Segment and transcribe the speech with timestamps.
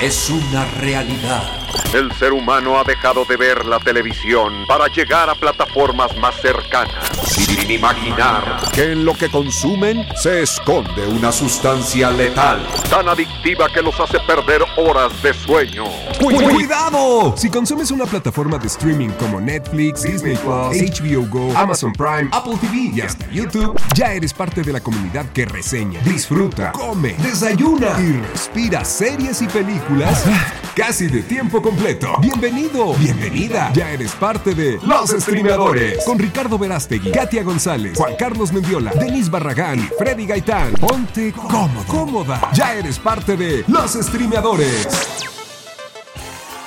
[0.00, 1.42] es una realidad.
[1.92, 7.10] El ser humano ha dejado de ver la televisión para llegar a plataformas más cercanas,
[7.26, 12.66] sin imaginar que en lo que consumen se esconde una sustancia letal.
[12.88, 15.84] tan adictiva que los hace perder horas de sueño.
[16.18, 17.34] ¡Cuidado!
[17.36, 22.56] Si consumes una plataforma de streaming como Netflix, Disney Plus, HBO Go, Amazon Prime, Apple
[22.60, 28.00] TV y hasta YouTube, ya eres parte de la comunidad que reseña, disfruta, come, desayuna
[28.00, 29.89] y respira series y películas
[30.76, 32.14] casi de tiempo completo.
[32.20, 33.72] Bienvenido, bienvenida.
[33.74, 39.30] Ya eres parte de Los Streamadores con Ricardo Verástegui, Katia González, Juan Carlos Mendiola, Denis
[39.30, 40.74] Barragán Freddy Gaitán.
[40.74, 42.50] Ponte cómodo, cómoda.
[42.52, 45.39] Ya eres parte de Los Streamadores.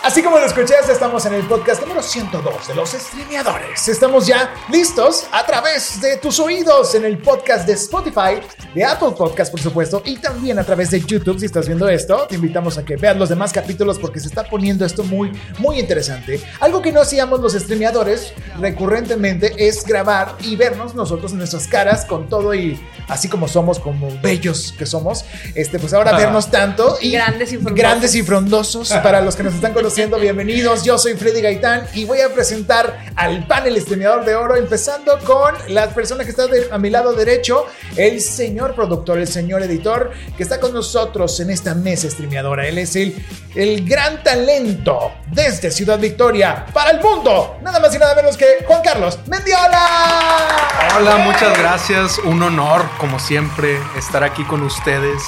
[0.04, 3.88] Así como lo escuchaste, estamos en el podcast número 102 de los streameadores.
[3.88, 8.42] Estamos ya listos a través de tus oídos en el podcast de Spotify,
[8.76, 11.40] de Apple Podcast, por supuesto, y también a través de YouTube.
[11.40, 14.44] Si estás viendo esto, te invitamos a que veas los demás capítulos porque se está
[14.44, 16.42] poniendo esto muy, muy interesante.
[16.60, 22.04] Algo que no hacíamos los streameadores recurrentemente es grabar y vernos nosotros en nuestras caras
[22.04, 25.24] con todo y así como somos, como bellos que somos.
[25.56, 27.78] Este, pues ahora vernos tanto y Grandes y frondosos.
[27.78, 29.93] grandes y frondosos para los que nos están conociendo.
[29.98, 35.20] Bienvenidos, yo soy Freddy Gaitán y voy a presentar al panel estremeador de oro, empezando
[35.20, 39.62] con la persona que está de- a mi lado derecho, el señor productor, el señor
[39.62, 42.68] editor, que está con nosotros en esta mesa streameadora.
[42.68, 43.16] Él es el,
[43.54, 48.48] el gran talento desde Ciudad Victoria para el mundo, nada más y nada menos que
[48.66, 50.58] Juan Carlos Mendiola.
[50.98, 52.18] Hola, muchas gracias.
[52.18, 55.22] Un honor, como siempre, estar aquí con ustedes.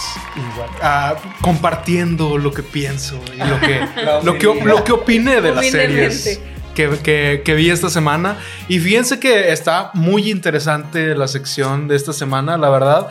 [0.81, 3.80] ah, compartiendo lo que pienso y lo que,
[4.23, 6.39] lo que, lo que opine de las series
[6.75, 8.38] que, que- que vi esta semana.
[8.67, 13.08] Y fíjense que está muy interesante la sección de esta semana, la verdad.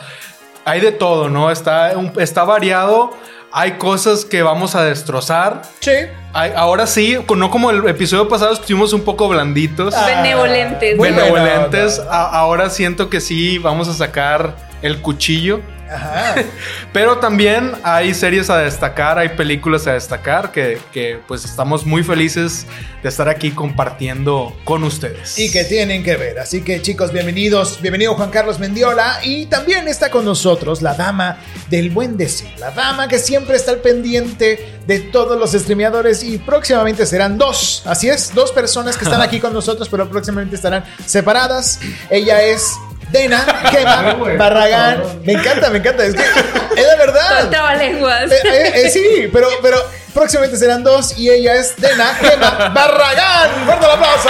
[0.65, 1.51] Hay de todo, ¿no?
[1.51, 3.11] Está, está variado.
[3.51, 5.61] Hay cosas que vamos a destrozar.
[5.79, 5.91] Sí.
[6.33, 10.97] Hay- ahora sí, no como el episodio pasado estuvimos un poco blanditos Benevolentes.
[10.97, 11.97] Muy benevolentes.
[11.97, 15.61] bueno, A- ahora siento que sí vamos a sacar el cuchillo.
[15.89, 16.35] Ajá.
[16.93, 22.03] Pero también hay series a destacar, hay películas a destacar que, que, pues estamos muy
[22.03, 22.65] felices
[23.03, 25.37] de estar aquí compartiendo con ustedes.
[25.37, 26.39] y que tienen que ver.
[26.39, 31.37] Así que chicos, bienvenidos, bienvenido Juan Carlos Mendiola y también está con nosotros la dama
[31.69, 36.37] del buen decir, la dama que siempre está al pendiente de todos los streameadores y
[36.37, 40.83] próximamente serán dos, así es, dos personas que están aquí con nosotros, pero próximamente estarán
[41.05, 41.79] separadas.
[42.09, 42.71] Ella es
[43.15, 45.21] Dena Gema Barragán.
[45.23, 47.49] Me encanta, me encanta, es que es la verdad.
[47.49, 48.29] Trabalenguas.
[48.29, 49.77] Eh, eh, eh, sí, pero, pero
[50.15, 53.49] próximamente serán dos y ella es Dena Gema Barragán.
[53.65, 54.29] ¡Fuerte el aplauso!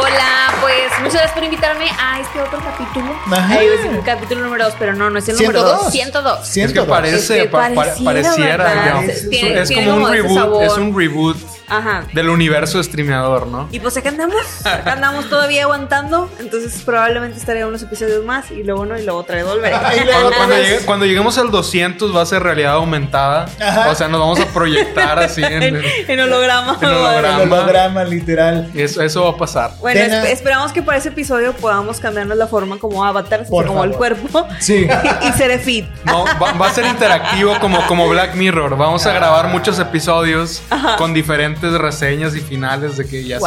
[0.00, 3.14] Hola, pues muchas gracias por invitarme a este otro capítulo.
[3.30, 3.58] Ajá.
[3.58, 5.90] Ahí es el capítulo número 2, pero no, no es el número 2.
[5.92, 6.38] 102.
[6.40, 6.88] es que 102.
[6.88, 10.64] parece, Es que pa- pa- pareciera, pareciera, es tiene como un como ese reboot, sabor.
[10.64, 11.36] es un reboot
[11.68, 12.04] Ajá.
[12.14, 13.68] del universo streameador, ¿no?
[13.70, 18.62] Y pues acá andamos, acá andamos todavía aguantando, entonces probablemente estaré unos episodios más y
[18.64, 19.76] luego uno y luego otra vez volveré.
[20.04, 20.68] Luego Cuando, otra cuando vez.
[20.68, 23.46] llegue- cuando lleguemos al 200 va a ser realidad aumentada.
[23.60, 23.90] Ajá.
[23.90, 24.42] O sea, nos vamos a
[24.84, 26.78] proyectar así en, en, en holograma.
[26.80, 27.42] En holograma.
[27.42, 28.70] Holograma, literal.
[28.74, 29.72] eso, eso va a pasar.
[29.80, 30.22] Bueno, Tena.
[30.24, 33.92] esp- esperamos que para ese episodio podamos cambiarnos la forma como avatars, Por como el
[33.92, 34.46] cuerpo.
[34.58, 34.86] Sí.
[35.28, 35.86] y seré fit.
[36.04, 38.76] No, va, va a ser interactivo como, como Black Mirror.
[38.76, 40.62] Vamos a grabar muchos episodios
[40.96, 43.44] con diferentes reseñas y finales de que ya sí.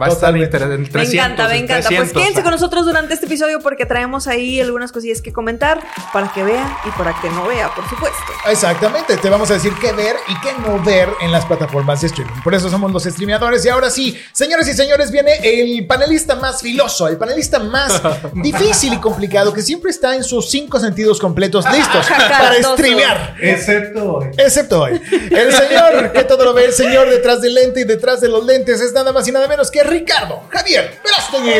[0.00, 0.96] Va a estar interesante.
[0.96, 1.88] Me encanta, me encanta.
[1.88, 5.80] Pues quédense con nosotros durante este episodio porque traemos ahí algunas cosillas que comentar
[6.12, 8.18] para que vea y para que no vea, por supuesto.
[8.48, 12.08] Exactamente, te vamos a decir qué ver y qué no ver en las plataformas de
[12.08, 12.40] streaming.
[12.44, 13.64] Por eso somos los streameadores.
[13.64, 18.00] Y ahora sí, señores y señores, viene el panelista más filoso, el panelista más
[18.34, 23.36] difícil y complicado, que siempre está en sus cinco sentidos completos listos para streamear.
[23.40, 24.26] Excepto hoy.
[24.36, 25.00] Excepto hoy.
[25.30, 28.44] El señor que todo lo ve, el señor detrás del lente y detrás de los
[28.44, 31.50] lentes es nada más y nada menos que Ricardo Javier Verástegui.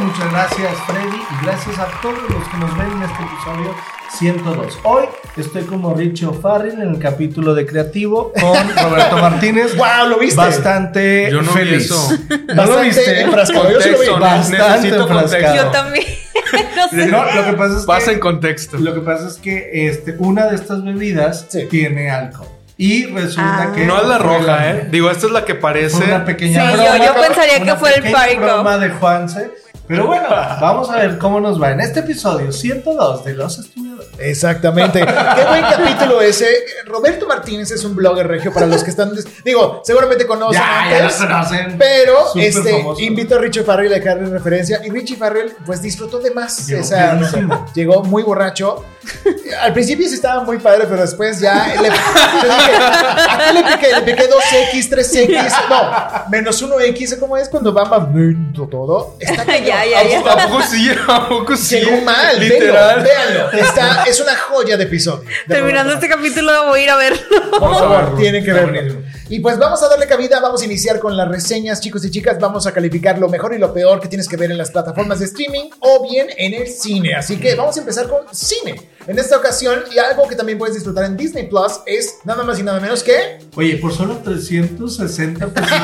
[0.00, 3.74] Muchas gracias, Freddy, y gracias a todos los que nos ven en este episodio
[4.18, 4.78] 102.
[4.84, 5.04] Hoy
[5.36, 9.76] estoy como Richie O'Farrell en el capítulo de Creativo con Roberto Martínez.
[9.76, 10.08] ¡Wow!
[10.10, 10.36] ¿Lo viste?
[10.40, 11.84] Lo Yo no vi feliz.
[11.86, 12.08] eso.
[12.30, 13.20] ¿No lo Bastante viste?
[13.22, 13.70] enfrascado.
[13.72, 14.06] Yo sí lo vi.
[14.06, 15.08] Contexto, Bastante enfrascado.
[15.08, 15.54] contexto.
[15.56, 16.04] Yo también.
[16.76, 17.06] no sé.
[17.06, 18.78] No, lo que pasa es Pasa que, en contexto.
[18.78, 21.66] lo que pasa es que este, una de estas bebidas Sí.
[21.68, 22.48] tiene alcohol.
[22.80, 23.72] Y resulta Ah.
[23.74, 23.84] que.
[23.84, 24.88] No es la roja, ¿eh?
[24.90, 26.04] Digo, esta es la que parece.
[26.04, 26.96] Una pequeña Sí, broma.
[26.98, 28.40] yo- yo pensaría que fue el Parico.
[28.42, 29.50] broma de Juanse.
[29.88, 30.28] Pero bueno,
[30.60, 33.87] vamos a ver cómo nos va en este episodio 102 de Los Estudiadores.
[34.18, 35.00] Exactamente.
[35.00, 36.48] Qué buen capítulo ese.
[36.86, 39.12] Roberto Martínez es un blogger regio para los que están.
[39.44, 41.20] Digo, seguramente conocen Ya, ya antes.
[41.20, 41.78] lo conocen.
[41.78, 43.00] Pero Súper este, famoso.
[43.00, 44.80] invito a Richie Farrell a dejarle referencia.
[44.84, 46.66] Y Richie Farrell, pues disfrutó de más.
[46.66, 47.18] Llegó esa-
[47.74, 48.84] llegó muy borracho.
[49.62, 53.92] al principio sí estaba muy padre, pero después ya le, ¿a qué le piqué?
[53.94, 59.16] Le piqué 2X, 3X, no, menos 1X, ¿cómo es cuando va más lento todo?
[59.18, 59.44] Está.
[59.68, 60.18] Ya, ya, ya.
[60.20, 60.88] ¿A poco sí?
[61.08, 61.76] ¿A poco sí?
[61.80, 63.02] Llegó mal, Literal.
[63.02, 63.68] véanlo, véanlo.
[63.68, 65.24] Está, es una joya de episodio.
[65.46, 67.20] De Terminando este capítulo voy a ir a ver.
[67.58, 68.16] Por a verlo.
[68.18, 69.02] tienen que verlo.
[69.28, 72.38] Y pues vamos a darle cabida, vamos a iniciar con las reseñas, chicos y chicas.
[72.38, 75.18] Vamos a calificar lo mejor y lo peor que tienes que ver en las plataformas
[75.18, 77.14] de streaming o bien en el cine.
[77.14, 78.88] Así que vamos a empezar con cine.
[79.08, 82.58] En esta ocasión, y algo que también puedes disfrutar en Disney Plus es nada más
[82.58, 83.38] y nada menos que.
[83.56, 85.78] Oye, por solo 360 pesitos.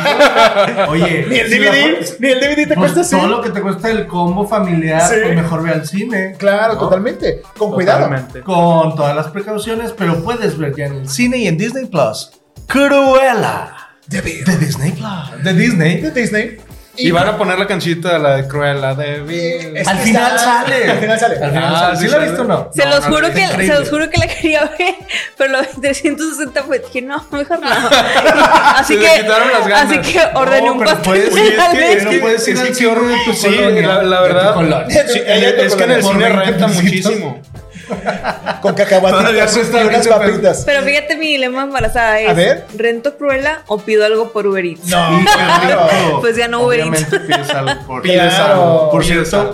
[0.88, 3.16] Oye, Ni el si la DVD, ni el DVD te pues cuesta así.
[3.16, 5.14] todo lo que te cuesta el combo familiar, Sí.
[5.22, 6.34] pues mejor ve al cine.
[6.38, 6.80] Claro, ¿no?
[6.80, 7.40] totalmente.
[7.56, 8.14] Con cuidado.
[8.44, 12.30] Con todas las precauciones, pero puedes ver ya en el cine y en Disney Plus.
[12.66, 13.72] Cruella.
[14.06, 15.42] De Disney Plus.
[15.42, 16.00] De Disney.
[16.02, 16.58] de Disney.
[16.96, 19.72] Y van a poner la canchita, la de Cruella, de...
[19.80, 20.90] Es Al final sale.
[20.90, 21.34] Al final sale.
[21.42, 21.96] Al final Ah, sale.
[21.96, 22.24] ¿Sí sí la sale.
[22.26, 22.70] viste o no?
[22.74, 23.66] Se No, los no, juro que increíble.
[23.66, 24.94] se los juro que la quería ver,
[25.36, 27.68] pero lo de 360 fue dije, no, mejor no.
[28.76, 29.98] Así que quitaron las ganas.
[29.98, 31.02] así que ordené No, un pastel.
[31.04, 31.84] puedes- es que- Navidad.
[31.90, 32.74] es que- puedes ir al
[33.08, 34.54] de tu Sí, la, la verdad.
[35.08, 37.42] sí, es que en el cine Por 20 renta muchísimo.
[38.62, 40.06] Con cacahuatitos y unas 20 pesos.
[40.18, 40.62] papitas.
[40.64, 42.64] Pero fíjate mi dilema embarazada es A ver.
[42.76, 44.86] ¿rento Cruella o pido algo por Uber Eats?
[44.86, 46.20] No, claro.
[46.20, 46.88] Pues ya no Uber Eats.
[46.88, 48.90] Obviamente pides algo por Pides algo.
[48.90, 49.52] Por cierto,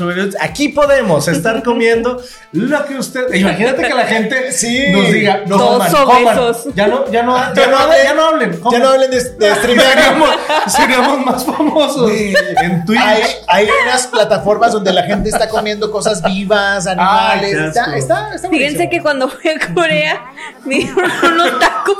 [0.00, 0.36] Uber Eats.
[0.40, 2.22] Aquí podemos estar comiendo
[2.52, 3.32] lo que usted.
[3.34, 4.90] Imagínate que la gente Sí.
[4.92, 6.54] nos diga, no Todos coman.
[6.74, 7.98] Ya no, ya no, ya Ya no, hablen.
[8.04, 8.60] ya no hablen.
[8.70, 9.80] Ya no hablen de, de streaming.
[9.82, 10.30] seríamos,
[10.68, 13.00] seríamos más famosos en Twitch.
[13.00, 17.44] Hay, hay unas plataformas donde la gente está comiendo cosas vivas, animales.
[17.46, 18.90] Ay, está, está, está Fíjense buenísimo.
[18.90, 20.32] que cuando fui a Corea
[20.64, 21.96] me dieron unos tacos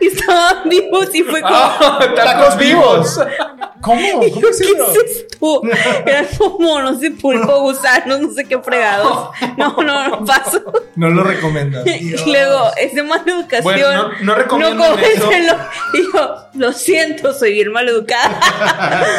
[0.00, 3.20] y estaban vivos y fue como Ah, Tacos vivos.
[3.80, 4.00] ¿Cómo?
[4.12, 5.60] ¿Cómo yo, ¿Qué es esto?
[6.06, 9.28] Eran como, no sé, pulpo, gusanos, no sé qué fregados.
[9.58, 10.62] No, no, no paso.
[10.96, 11.86] No lo recomiendas.
[11.86, 13.62] Y luego, es de mala educación.
[13.64, 15.30] Bueno, no- no recomiendan No eso.
[15.92, 18.40] Y yo, lo siento, soy bien mal educada.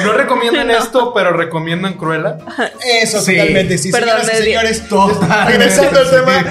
[0.04, 0.78] No recomiendan No.
[0.78, 2.38] esto, pero recomiendan Cruella.
[3.02, 3.34] Eso, Sí.
[3.36, 3.78] totalmente.
[3.78, 4.88] Sí, Perdón, señoras y señores.
[4.90, 6.44] Totalmente, Regresando al tema.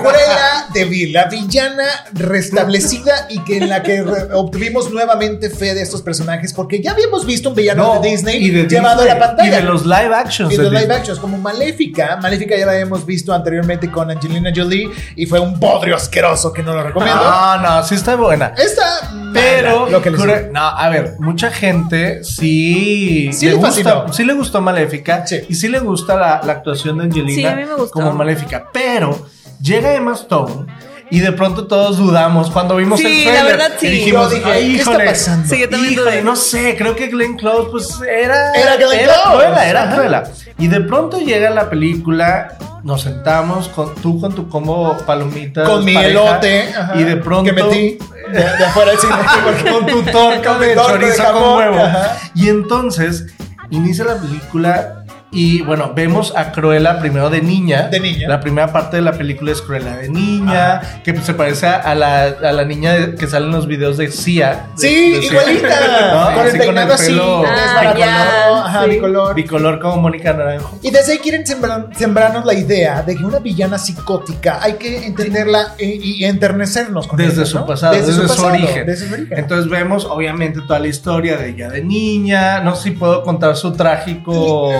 [0.00, 4.00] Cruella de Vil, la villana restablecida y que en la que
[4.34, 8.44] obtuvimos nuevamente fe de estos personajes, porque ya habíamos visto un villano No, de Disney
[8.44, 9.48] y de llevado Disney, a la pantalla.
[9.48, 10.52] Y de los live actions.
[10.52, 10.96] Y de de live Disney.
[10.98, 12.18] actions, como Maléfica.
[12.22, 16.62] Maléfica ya la hemos visto anteriormente con Angelina Jolie y fue un bodrio asqueroso que
[16.62, 17.22] no lo recomiendo.
[17.22, 18.52] No, no, sí está buena.
[18.56, 23.68] Esta, Pero, mala, lo que les no, a ver, mucha gente sí, Sí le gusta,
[23.68, 24.12] fascinó.
[24.12, 25.40] sí le gustó Maléfica Sí.
[25.48, 27.90] y sí le gusta la, la actuación de Angelina Sí, a mí me gustó.
[27.92, 29.26] como Maléfica, pero
[29.60, 30.66] llega Emma Stone
[31.10, 33.56] y de pronto todos dudamos cuando vimos Sí, el la trailer.
[33.58, 33.86] verdad, sí.
[33.86, 35.48] Y dijimos, dije, "Ay, ¿qué está híjole, pasando?
[35.48, 36.22] Sí, yo también híjole, dudé.
[36.22, 39.20] no sé, creo que Glenn Close pues era Era Glenn Close.
[39.32, 39.90] Cruella, era.
[39.94, 40.22] Cruella.
[40.58, 45.84] Y de pronto llega la película, nos sentamos con tú con tu combo palomitas Con
[45.84, 46.68] mi elote.
[46.76, 47.98] ajá, y de pronto Que metí
[48.32, 49.12] de, de afuera del cine.
[49.72, 51.80] con tu mi de torta de chorizo jamón, con huevo.
[51.84, 52.16] ajá.
[52.34, 53.26] Y entonces
[53.70, 54.97] inicia la película
[55.30, 57.88] y bueno, vemos a Cruella primero de niña.
[57.88, 58.28] De niña.
[58.28, 62.22] La primera parte de la película es Cruella de niña, que se parece a la,
[62.24, 64.66] a la niña de- que sale en los videos de Sia.
[64.78, 65.30] de- Sí, de Sia.
[65.32, 65.68] igualita.
[66.14, 66.34] ¿No?
[66.34, 67.06] Con el Así peinado así.
[67.12, 68.90] pelo Ah, ya, Ajá, sí.
[68.90, 69.34] bicolor.
[69.34, 70.78] bicolor como Mónica Naranjo.
[70.82, 75.06] Y desde ahí quieren sembrar- sembrarnos la idea de que una villana psicótica hay que
[75.06, 77.66] entenderla y, y enternecernos con Desde ella, su ¿no?
[77.66, 78.86] pasado, desde, su, pasado, origen.
[78.86, 79.38] Desde su origen.
[79.38, 82.60] Entonces vemos obviamente toda la historia de ella de niña.
[82.60, 84.70] No sé si puedo contar su trágico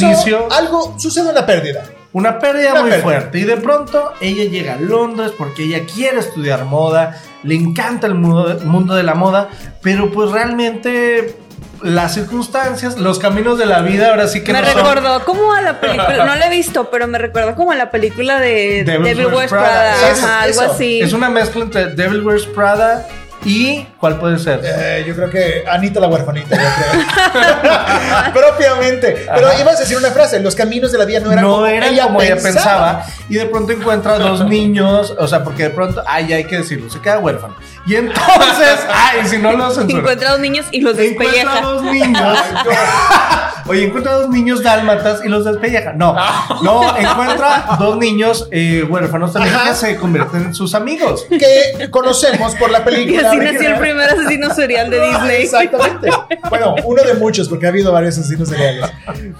[0.00, 0.48] Inicio.
[0.52, 1.84] algo sucede una pérdida.
[2.14, 3.02] Una pérdida Una muy pérdida.
[3.04, 3.38] fuerte.
[3.38, 8.14] Y de pronto ella llega a Londres porque ella quiere estudiar moda, le encanta el
[8.14, 9.48] mundo, mundo de la moda,
[9.82, 11.36] pero pues realmente
[11.82, 15.52] las circunstancias, los caminos de la vida ahora sí que me no son- recordó como
[15.52, 18.84] a la película, no la he visto, pero me recordó como a la película de
[18.84, 19.94] Devil Devil, Wears Prada.
[19.96, 20.72] Prada, Eso, ajá, algo eso.
[20.74, 21.00] así.
[21.00, 23.08] Es una mezcla entre Devil Wears Prada
[23.44, 24.60] y ¿cuál puede ser?
[24.64, 26.56] Eh, yo creo que Anita la huerfanita.
[28.32, 29.26] Propiamente.
[29.34, 31.66] Pero ibas a decir una frase, los caminos de la vida no eran no como,
[31.66, 32.24] ella, como pensaba.
[32.24, 36.44] ella pensaba y de pronto encuentra dos niños, o sea, porque de pronto, ay, hay
[36.44, 37.56] que decirlo, se queda huérfano.
[37.86, 39.98] Y entonces, ay, si no lo censuro.
[40.00, 41.60] Encuentra a dos niños y los Encuentra despelleja.
[41.62, 42.38] dos niños.
[43.66, 45.92] Oye, encuentra dos niños dálmatas y los despelleja.
[45.92, 46.16] No,
[46.62, 49.70] no, encuentra dos niños eh, huérfanos también Ajá.
[49.70, 51.24] que se convierten en sus amigos.
[51.30, 53.28] Que conocemos por la Y película.
[53.30, 55.42] así nació el primer asesino serial de Disney.
[55.44, 56.10] Exactamente.
[56.50, 58.90] Bueno, uno de muchos, porque ha habido varios asesinos seriales.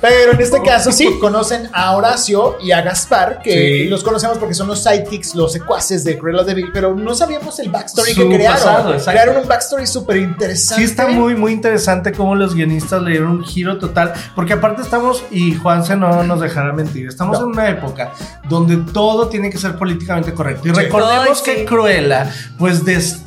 [0.00, 3.84] Pero en este caso, sí, conocen a Horacio y a Gaspar, que Sí.
[3.88, 7.58] los conocemos porque son los sidekicks, los secuaces de Cruella de Vil, pero no sabíamos
[7.58, 8.56] el backstory Su que crearon.
[8.56, 10.82] pasado, crearon un backstory súper interesante.
[10.82, 14.12] Sí está muy, muy interesante cómo los guionistas le dieron un giro total.
[14.34, 18.12] porque aparte estamos, y Juanse no nos dejará mentir, estamos en una época
[18.48, 20.68] donde todo tiene que ser políticamente correcto.
[20.68, 21.64] Y recordemos Ay, que sí.
[21.66, 22.84] Cruella, pues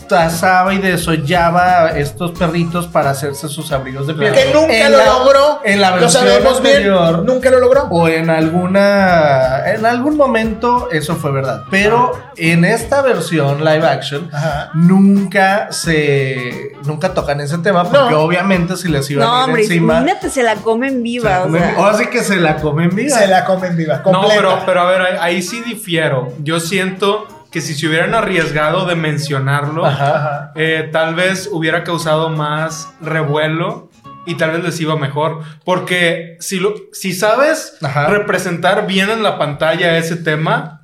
[0.09, 4.33] destazaba y desollaba estos perritos para hacerse sus abrigos de piel.
[4.33, 5.61] Que nunca En lo la- logró.
[5.63, 6.47] En la lo versión bien.
[6.47, 7.87] anterior, Nunca lo logró.
[7.89, 14.29] o en alguna en algún momento eso fue verdad pero en esta versión live action
[14.31, 14.69] Ajá.
[14.73, 18.21] nunca se nunca tocan ese tema porque No.
[18.21, 21.01] obviamente si les iban No, a ir hombre, encima imagínate, se la comen se la
[21.03, 21.41] viva.
[21.41, 21.75] o comen- sea.
[21.77, 24.01] ahora sí que se la comen viva Se la comen viva.
[24.05, 26.31] No, pero, pero a ver, ahí, ahí sí difiero.
[26.39, 30.51] Yo siento que si se hubieran arriesgado de mencionarlo, Ajá.
[30.55, 33.89] eh, tal vez hubiera causado más revuelo
[34.25, 35.39] y tal vez les iba mejor.
[35.63, 38.07] Porque si, lo, si sabes Ajá.
[38.07, 40.81] representar bien en la pantalla ese tema,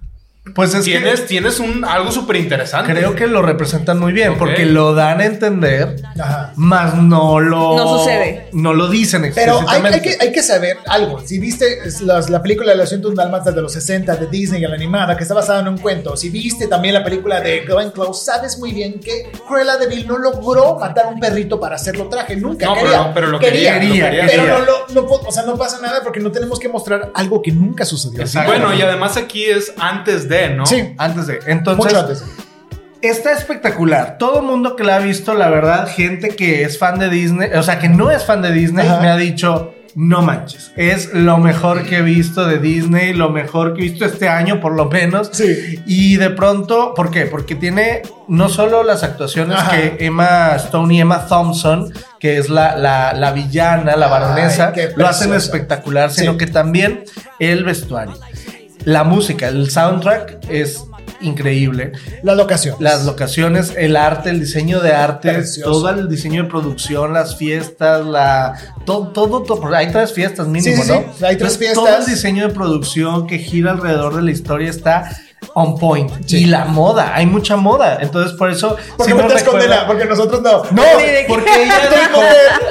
[0.56, 2.92] pues es que tienes, tienes un, algo súper interesante.
[2.94, 4.38] creo que lo representan muy bien Ok.
[4.40, 6.52] porque lo dan a entender Ajá.
[6.56, 8.50] más no lo No sucede.
[8.52, 11.22] no lo dicen Pero hay, hay que, hay que saber algo.
[11.24, 14.74] Si viste las- la película de los 101 Dálmatas de los 60 de Disney, la
[14.74, 18.26] animada, que está basada en un cuento, si viste también la película de Glenn Close,
[18.26, 22.08] sabes muy bien que Cruella de Vil no logró matar a un perrito para hacerlo
[22.10, 22.36] traje.
[22.36, 22.98] Nunca No, pero quería.
[23.08, 24.10] no, pero lo quería, lo quería.
[24.10, 24.58] Pero quería.
[24.58, 27.52] no, lo- no o sea, no pasa nada porque no tenemos que mostrar algo que
[27.52, 28.26] nunca sucedió.
[28.48, 30.66] Bueno, y además aquí es antes de, ¿no?
[30.66, 32.24] Sí, antes de entonces mucho antes.
[33.02, 34.18] Está espectacular.
[34.20, 37.64] Todo mundo que la ha visto, la verdad, gente que es fan de Disney, o
[37.64, 39.02] sea, que no es fan de Disney, Ajá.
[39.02, 43.74] me ha dicho, no manches, es lo mejor que he visto de Disney, lo mejor
[43.74, 45.32] que he visto este año por lo menos.
[45.34, 45.82] Sí.
[45.88, 47.26] Y de pronto, ¿por qué?
[47.26, 49.72] Porque tiene no solo las actuaciones Ajá.
[49.72, 54.74] que Emma Stone y Emma Thompson, que es la, la, la villana, la Ay, baronesa,
[54.74, 56.38] qué lo hacen espectacular, sino Sí.
[56.38, 57.04] que también
[57.40, 58.14] el vestuario.
[58.86, 60.84] La música, el soundtrack es
[61.22, 61.92] increíble.
[62.24, 62.76] La locación.
[62.80, 65.72] Las locaciones, el arte, el diseño de arte, Precioso.
[65.72, 70.78] todo el diseño de producción, las fiestas, la todo, todo, todo, hay tres fiestas mínimo,
[70.78, 71.00] Sí, sí, ¿no?
[71.18, 71.84] sí, hay tres Entonces, fiestas.
[71.84, 75.16] Todo el diseño de producción que gira alrededor de la historia está
[75.54, 76.10] on point.
[76.28, 76.44] Sí.
[76.44, 77.98] Y la moda, hay mucha moda.
[78.02, 78.78] Entonces, por eso.
[78.96, 80.64] Porque sí no te recuerda- porque nosotros no.
[80.72, 80.84] No,
[81.28, 82.22] porque ella dijo.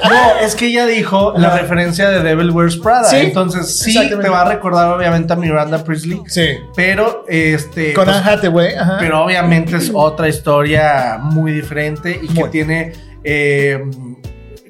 [0.08, 3.04] No, es que ella dijo la referencia de Devil Wears Prada.
[3.10, 6.22] Sí, Entonces, sí, te va a recordar, obviamente, a Miranda Priestley.
[6.26, 6.46] Sí.
[6.74, 7.92] Pero, este.
[7.92, 8.74] Con pues, Anne Hathaway.
[8.74, 8.96] Ajá.
[8.98, 12.92] pero obviamente es otra historia muy diferente y que tiene.
[13.24, 13.82] eh,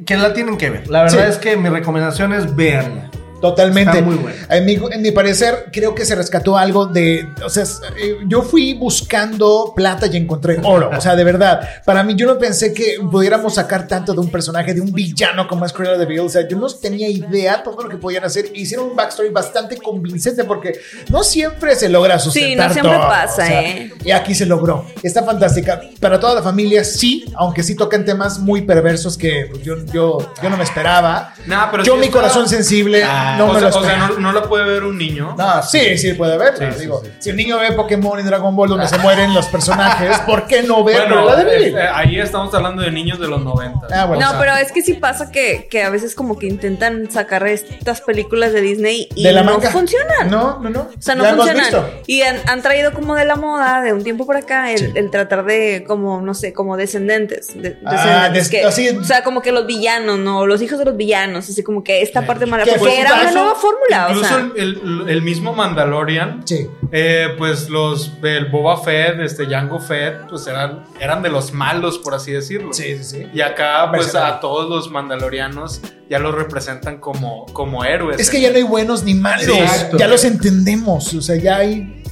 [0.07, 0.89] que la tienen que ver.
[0.91, 1.31] La verdad Sí.
[1.31, 3.11] es que mi recomendación es verla.
[3.41, 3.99] Totalmente.
[3.99, 4.37] Está muy bueno.
[4.49, 7.29] En mi, en mi parecer, creo que se rescató algo de.
[7.45, 7.65] O sea,
[7.99, 10.91] eh, yo fui buscando plata y encontré oro.
[10.97, 11.61] O sea, de verdad.
[11.85, 15.47] Para mí, yo no pensé que pudiéramos sacar tanto de un personaje, de un villano
[15.49, 16.21] como es Cruella de Vil.
[16.21, 18.47] O sea, yo no tenía idea todo lo que podían hacer.
[18.55, 20.79] Hicieron un backstory bastante convincente porque
[21.09, 23.93] no siempre se logra sustentar no siempre todo, pasa, o sea, ¿eh?
[24.05, 24.85] Y aquí se logró.
[25.03, 25.81] Está fantástica.
[26.01, 30.35] Para toda la familia, sí, aunque sí tocan temas muy perversos que pues, yo, yo,
[30.43, 31.35] yo no me esperaba.
[31.47, 33.03] Nah, pero yo, sí mi corazón sensible,
[33.37, 34.09] no o me sea, lo o sea, esperaba.
[34.15, 35.35] no, no la puede ver un niño.
[35.37, 36.55] No, sí, sí puede ver.
[36.57, 37.11] sí, digo, sí.
[37.19, 40.63] si un niño ve Pokémon y Dragon Ball donde se mueren los personajes, ¿por qué
[40.63, 41.77] no ver Bueno, Cruella de Vil?
[41.79, 43.87] eh, ahí estamos hablando de niños de los 90.
[43.93, 44.21] Ah, bueno.
[44.23, 47.11] No, O sea, pero es que sí pasa que, que a veces como que intentan
[47.11, 49.71] sacar estas películas de Disney y de la no manga.
[49.71, 50.31] funcionan.
[50.31, 50.81] No, no, no.
[50.81, 51.67] O sea, no funcionan.
[52.07, 54.87] Y han, han traído como de la moda de un tiempo por acá el, Sí.
[54.95, 57.49] el tratar de como, no sé, como descendentes.
[57.61, 60.47] de- Ah, descendentes, des- que- así- o sea, como que los villanos, ¿no?
[60.47, 61.49] Los hijos de los villanos.
[61.49, 62.65] Así como que esta parte mala.
[62.65, 64.07] Era nueva fórmula.
[64.07, 66.69] O Incluso sea, el, el- el mismo Mandalorian, Sí.
[66.93, 71.99] eh, pues los el Boba Fett, este Jango Fett, pues eran, eran de los malos,
[71.99, 72.73] por así decirlo.
[72.73, 73.27] Sí, sí, sí.
[73.33, 78.19] Y acá, pues a todos los mandalorianos ya los representan como, como héroes.
[78.21, 79.47] Es que ya no hay buenos ni malos.
[79.49, 79.97] Exacto.
[79.97, 81.15] ya los entendemos.
[81.15, 82.03] O sea, ya hay.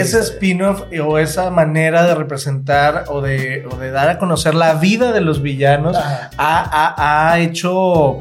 [0.00, 4.54] Ese, spin-off eh, o esa manera de representar o de, o de dar a conocer
[4.54, 8.20] la vida de los villanos ha, ha- ha hecho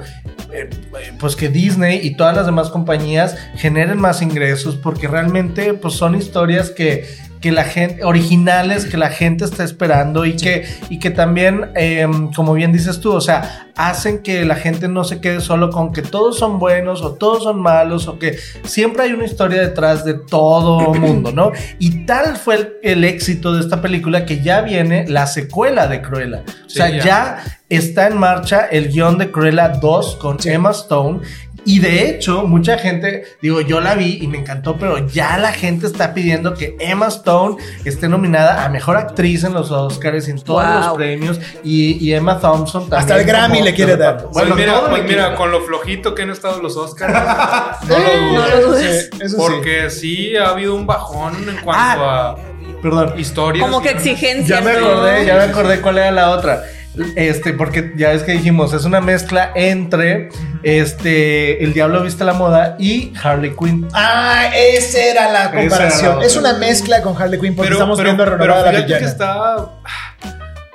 [0.53, 0.69] eh,
[1.17, 6.15] pues que Disney y todas las demás compañías generen más ingresos porque realmente pues son
[6.15, 7.07] historias que,
[7.41, 12.07] que la gente originales que la gente está esperando y que y que también eh,
[12.35, 15.93] como bien dices tú o sea hacen que la gente no se quede solo con
[15.93, 20.03] que todos son buenos o todos son malos o que siempre hay una historia detrás
[20.03, 21.53] de todo mundo, ¿no?
[21.79, 26.01] Y tal fue el, el éxito de esta película que ya viene la secuela de
[26.01, 26.43] Cruella.
[26.65, 27.03] O sea, ya.
[27.03, 31.21] ya está en marcha el guion de Cruella 2 con Emma Stone.
[31.65, 35.51] Y de hecho, mucha gente, digo, yo la vi y me encantó, pero ya la
[35.51, 40.39] gente está pidiendo que Emma Stone esté nominada a mejor actriz en los Oscars en
[40.41, 40.73] todos Wow.
[40.79, 41.39] los premios.
[41.63, 42.99] Y, y Emma Thompson también.
[43.01, 44.17] Hasta el Grammy como- le quiere dar.
[44.23, 47.13] Pues Bueno, mira, pues mira, con lo flojito que han estado los Oscars,
[47.87, 48.33] no Eh, lo dudes.
[48.33, 49.09] no lo dudes.
[49.11, 49.35] Sí, eso sí.
[49.37, 52.29] Porque sí ha habido un bajón en cuanto Ah.
[52.31, 52.35] a
[52.81, 53.13] Perdón.
[53.19, 53.65] historias.
[53.65, 54.59] como que y- exigencia.
[54.59, 56.63] Ya me acordé, ya me acordé cuál era la otra.
[57.15, 60.29] Este, porque ya ves que dijimos, es una mezcla entre
[60.63, 63.87] este El Diablo Viste la Moda y Harley Quinn.
[63.93, 66.19] Ah, esa era la Esa era comparación.
[66.19, 68.87] la- es una mezcla con Harley Quinn porque estamos viendo pero renovar a la fíjate
[68.87, 69.11] que villana.
[69.11, 69.69] está.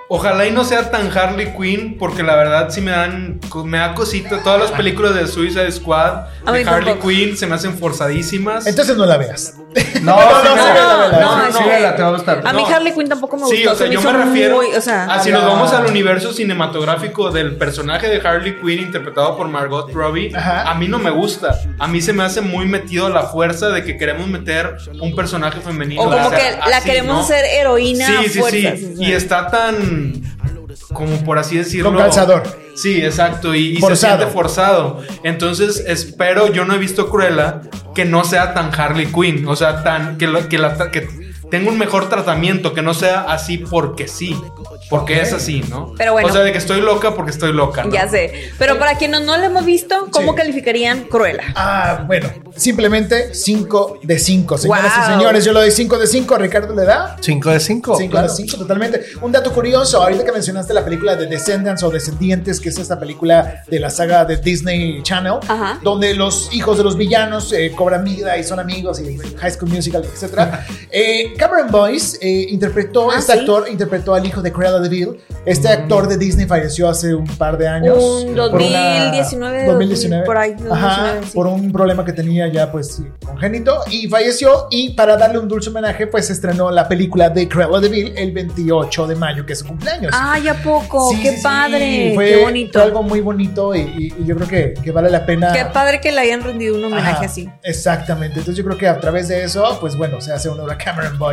[0.09, 3.41] Ojalá y no sea tan Harley Quinn, porque la verdad sí me dan.
[3.65, 4.43] Me da cosita.
[4.43, 7.09] Todas las películas de Suicide Squad, de Harley tampoco.
[7.09, 8.67] Quinn, se me hacen forzadísimas.
[8.67, 9.55] Entonces no la veas.
[10.03, 12.43] No, No, no, no, a gustar.
[12.45, 12.69] A mí No.
[12.69, 13.57] Harley Quinn tampoco me gustó.
[13.57, 16.33] Sí, o sea, yo me refiero muy, o sea, a si nos vamos al universo
[16.33, 20.71] cinematográfico del personaje de Harley Quinn interpretado por Margot Robbie, Ajá.
[20.71, 21.59] a mí no me gusta.
[21.79, 25.61] A mí se me hace muy metido la fuerza de que queremos meter un personaje
[25.61, 26.03] femenino.
[26.03, 27.23] o como sea, que la así, queremos ¿no?
[27.23, 28.95] hacer heroína a Sí, sí, sí.
[28.99, 29.94] Y está tan
[30.93, 31.91] como por así decirlo.
[31.91, 32.43] Con calzador.
[32.75, 33.55] Sí, exacto.
[33.55, 35.01] Y, y se siente forzado.
[35.23, 37.61] Entonces, espero, yo no he visto Cruella,
[37.95, 39.47] que no sea tan Harley Quinn.
[39.47, 40.19] O sea, tan.
[40.19, 41.24] que, lo- que, la, que
[41.59, 44.37] tenga un mejor tratamiento, que no sea así porque sí.
[44.91, 45.95] Porque es así, ¿no?
[45.97, 46.29] Pero bueno.
[46.29, 47.85] O sea, de que estoy loca porque estoy loca.
[47.85, 47.93] ¿no?
[47.93, 48.51] Ya sé.
[48.59, 50.37] Pero para quienes no lo hemos visto, ¿cómo Sí.
[50.39, 51.45] calificarían Cruella?
[51.55, 54.59] Ah, bueno, simplemente 5 de 5.
[54.59, 56.37] Señoras y señores, yo le doy 5 de 5.
[56.39, 57.97] Ricardo le da 5 de 5.
[57.97, 59.05] 5 de 5, totalmente.
[59.23, 62.99] Un dato curioso, ahorita que mencionaste la película de Descendants o Descendientes, que es esta
[62.99, 65.79] película de la saga de Disney Channel, Ajá.
[65.83, 69.71] donde los hijos de los villanos eh, cobran vida y son amigos y High School
[69.71, 70.39] Musical, etc.
[70.91, 73.39] eh, Cameron Boyce eh, interpretó, Ah, este sí.
[73.41, 75.21] actor interpretó al hijo de Cruella de Vil.
[75.45, 77.99] Este actor de Disney falleció hace un par de años.
[77.99, 80.25] Un por una- 2019, 2019.
[80.25, 81.33] por ahí, Ajá, 2019, sí.
[81.35, 85.47] por un problema que tenía ya pues sí, congénito y falleció y para darle un
[85.49, 89.45] dulce homenaje pues se estrenó la película de Cruella de Vil el 28 de mayo
[89.45, 90.13] que es su cumpleaños.
[90.15, 91.11] Ay, ¿a poco?
[91.11, 92.13] Sí, ¡Qué sí, sí, padre!
[92.15, 92.73] fue- ¡Qué bonito!
[92.79, 95.53] Fue algo muy bonito y, y- y yo creo que, que vale la pena.
[95.53, 97.51] Qué padre que le hayan rendido un homenaje Ajá, así.
[97.63, 98.39] Exactamente.
[98.39, 101.19] Entonces yo creo que a través de eso, pues bueno, se hace honor a Cameron
[101.19, 101.24] Boyce,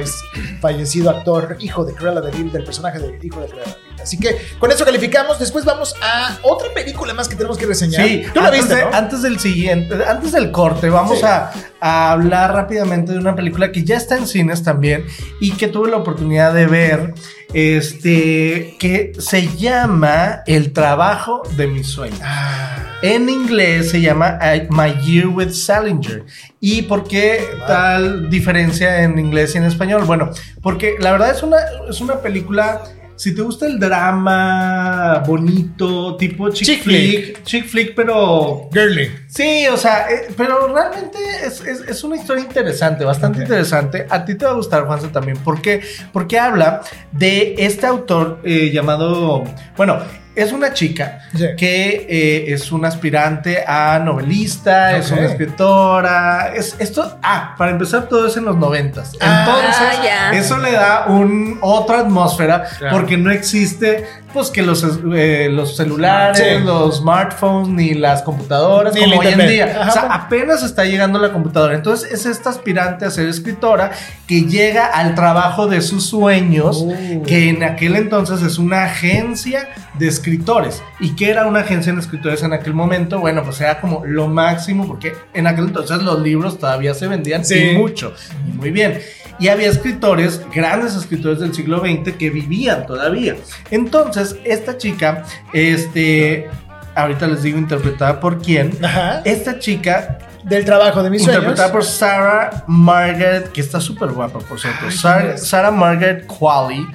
[0.60, 3.91] fallecido actor, hijo de Cruella de Vil, del personaje de hijo de Cruella de.
[4.04, 5.40] Así que con eso calificamos.
[5.40, 8.06] Después vamos a otra película más que tenemos que reseñar.
[8.08, 8.96] Sí, Tú la antes, viste, de- ¿no?
[8.96, 11.26] antes del siguiente, antes del corte, vamos Sí.
[11.26, 15.06] a, a hablar rápidamente de una película que ya está en cines también
[15.40, 17.14] y que tuve la oportunidad de ver,
[17.54, 22.20] este, que se llama El trabajo de mis sueños.
[22.24, 24.38] Ah, En inglés se llama
[24.70, 26.24] My Year with Salinger.
[26.60, 30.04] ¿Y por qué tal diferencia en inglés y en español?
[30.06, 30.30] Bueno,
[30.62, 31.58] porque la verdad es una,
[31.90, 32.84] es una película.
[33.22, 37.44] Si te gusta el drama bonito, tipo chick, Chick flick, flick.
[37.44, 39.12] chick flick, pero Girly.
[39.28, 44.08] Sí, o sea, eh, pero realmente es, es- es una historia interesante, bastante interesante.
[44.10, 45.38] A ti te va a gustar, Juanse, también.
[45.38, 45.82] ¿Por qué?
[46.12, 46.82] Porque habla
[47.12, 49.44] de este autor eh, llamado.
[49.78, 50.00] Bueno,
[50.36, 51.46] es una chica Sí.
[51.58, 56.54] que eh, es una aspirante a novelista, es una escritora.
[56.56, 59.14] Es, esto, ah, para empezar, todo es en los noventas.
[59.20, 62.98] Ah, Entonces, eso le da un, otra atmósfera Claro.
[62.98, 66.64] porque no existe, pues, que los, eh, los celulares, Sí.
[66.66, 69.66] los smartphones, ni las computadoras, Ni como hoy en día.
[69.82, 70.16] Ajá, o sea, bueno.
[70.16, 71.76] apenas está llegando la computadora.
[71.76, 73.92] Entonces, es esta aspirante a ser escritora
[74.28, 77.24] que llega al trabajo de sus sueños, Uh.
[77.24, 80.82] que en aquel entonces es una agencia de escritores.
[81.00, 83.20] ¿Y qué era una agencia de escritores en aquel momento?
[83.20, 87.44] Bueno, pues era como lo máximo, porque en aquel entonces los libros todavía se vendían
[87.46, 87.72] Sí.
[87.74, 88.14] y mucho,
[88.48, 89.00] y muy bien.
[89.42, 93.36] Y había escritores, grandes escritores del siglo XX que vivían todavía.
[93.72, 96.48] Entonces, esta chica, este,
[96.96, 98.72] ahorita les digo interpretada por quién.
[98.84, 99.22] Ajá.
[99.26, 101.42] Esta chica, Del trabajo de mis sueños.
[101.42, 104.86] interpretada por Sarah Margaret, que está súper guapa, por cierto.
[104.86, 105.38] Ay, Sarah.
[105.38, 106.86] Sarah Margaret Qualley.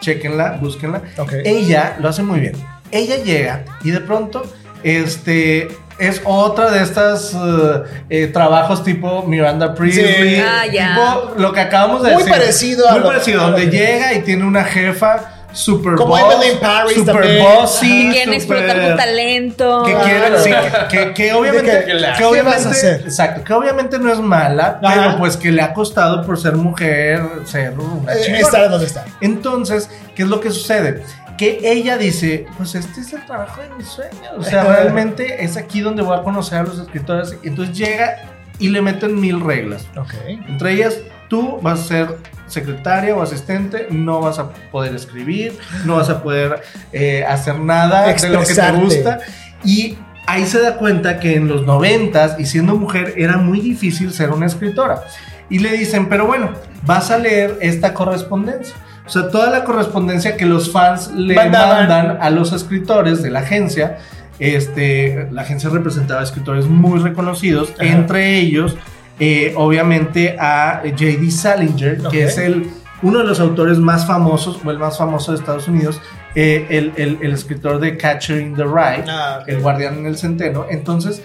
[0.00, 1.02] Chequenla, búsquenla.
[1.44, 2.54] Ella lo hace muy bien.
[2.90, 4.42] Ella llega y de pronto,
[4.82, 5.68] este.
[5.98, 10.36] Es otra de estas eh, eh, trabajos tipo Miranda Priestley.
[10.36, 10.42] Sí.
[10.46, 10.94] Ah, ya.
[10.94, 12.32] Tipo lo que acabamos de Muy decir.
[12.38, 16.08] parecido a Muy lo- parecido, a lo donde llega y tiene una jefa super Como
[16.08, 17.42] boss, Emily Paris super también.
[17.42, 19.82] bossy, Que quieren super- explotar tu talento.
[19.86, 20.04] que Claro.
[20.06, 20.50] quiere, sí,
[20.90, 23.00] que, que- que obviamente, que, que ¿qué obviamente, vas a hacer?
[23.00, 24.94] exacto, que obviamente no es mala, Ajá.
[24.94, 29.06] pero pues que le ha costado por ser mujer ser una Eh, estar donde está.
[29.22, 31.02] Entonces, ¿qué es lo que sucede?
[31.36, 35.56] Que ella dice, pues este es el trabajo de mis sueños, o sea, realmente es
[35.56, 38.16] aquí donde voy a conocer a los escritores, entonces llega
[38.58, 39.86] y le meten mil reglas.
[39.96, 40.14] Ok.
[40.48, 45.96] Entre ellas, tú vas a ser secretaria o asistente, no vas a poder escribir, no
[45.96, 48.80] vas a poder eh, hacer nada de lo que te Expresarte.
[48.80, 49.18] gusta.
[49.64, 54.12] Y ahí se da cuenta que en los noventas, y siendo mujer, era muy difícil
[54.12, 55.02] ser una escritora.
[55.50, 56.50] Y le dicen, pero bueno,
[56.82, 58.74] vas a leer esta correspondencia.
[59.06, 61.88] O sea, toda la correspondencia que los fans le Mandaban.
[61.88, 63.98] mandan a los escritores de la agencia.
[64.38, 67.86] Este, la agencia representaba a escritores muy reconocidos, Ajá.
[67.86, 68.76] entre ellos,
[69.18, 71.30] eh, obviamente, a J.D.
[71.30, 72.68] Salinger, que es el
[73.02, 76.00] uno de los autores más famosos, o el más famoso de Estados Unidos,
[76.34, 80.16] eh, el, el, el, escritor de Catcher in the Rye, ah, El guardián en el
[80.18, 80.66] centeno.
[80.68, 81.22] Entonces,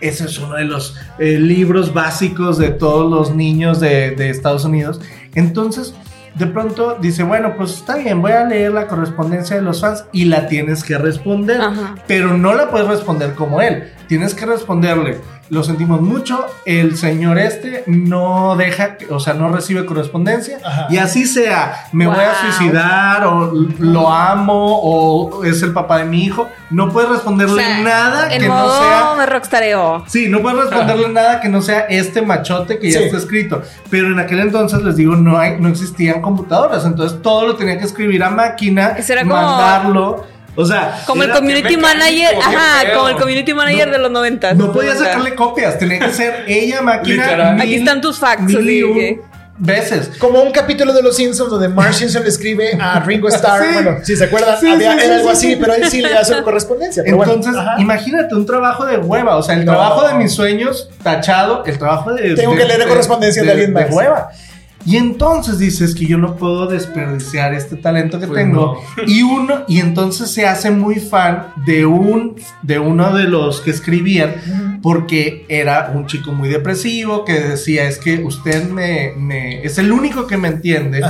[0.00, 4.64] ese es uno de los eh, libros básicos de todos los niños de, de Estados
[4.64, 5.00] Unidos.
[5.34, 5.94] Entonces,
[6.34, 10.04] de pronto dice, bueno, pues está bien, voy a leer la correspondencia de los fans
[10.12, 11.60] y la tienes que responder,
[12.06, 15.18] pero no la puedes responder como él, tienes que responderle,
[15.52, 21.26] lo sentimos mucho, el señor este no deja, o sea, no recibe correspondencia y así
[21.26, 26.48] sea, me voy a suicidar o lo amo o es el papá de mi hijo,
[26.70, 29.14] no puedes responderle nada que no sea...
[29.14, 30.04] me rockstareo.
[30.06, 33.60] Sí, no puedes responderle nada que no sea este machote que ya está escrito,
[33.90, 37.76] pero en aquel entonces les digo, no, hay, no existían computadoras, entonces todo lo tenía
[37.76, 40.32] que escribir a máquina, mandarlo.
[40.54, 44.54] O sea, como el community manager, ajá, como el community manager de los 90.
[44.54, 47.56] No podía sacarle copias, tenía que ser ella máquina.
[47.60, 48.52] Aquí están tus facts.
[49.58, 50.10] veces.
[50.18, 53.72] Como un capítulo de Los Simpsons donde Mark Simpson le escribe a Ringo Starr.
[53.72, 57.02] Bueno, si se acuerdan, había algo así, pero él sí le hace su correspondencia.
[57.06, 59.36] Entonces, imagínate un trabajo de hueva.
[59.36, 62.34] O sea, el trabajo de mis sueños tachado, el trabajo de.
[62.34, 63.88] Tengo que leer correspondencia de, alguien más.
[63.88, 64.30] De hueva.
[64.84, 68.82] Y entonces dices que yo no puedo desperdiciar este talento que pues tengo.
[69.06, 73.70] Y uno, y entonces se hace muy fan de un, de uno de los que
[73.70, 79.78] escribían, porque era un chico muy depresivo que decía es que usted me, me es
[79.78, 81.00] el único que me entiende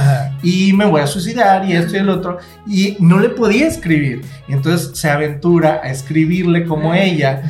[0.42, 2.38] y me voy a suicidar y esto y el otro.
[2.66, 4.22] Y no le podía escribir.
[4.48, 7.42] Y entonces se aventura a escribirle como ella.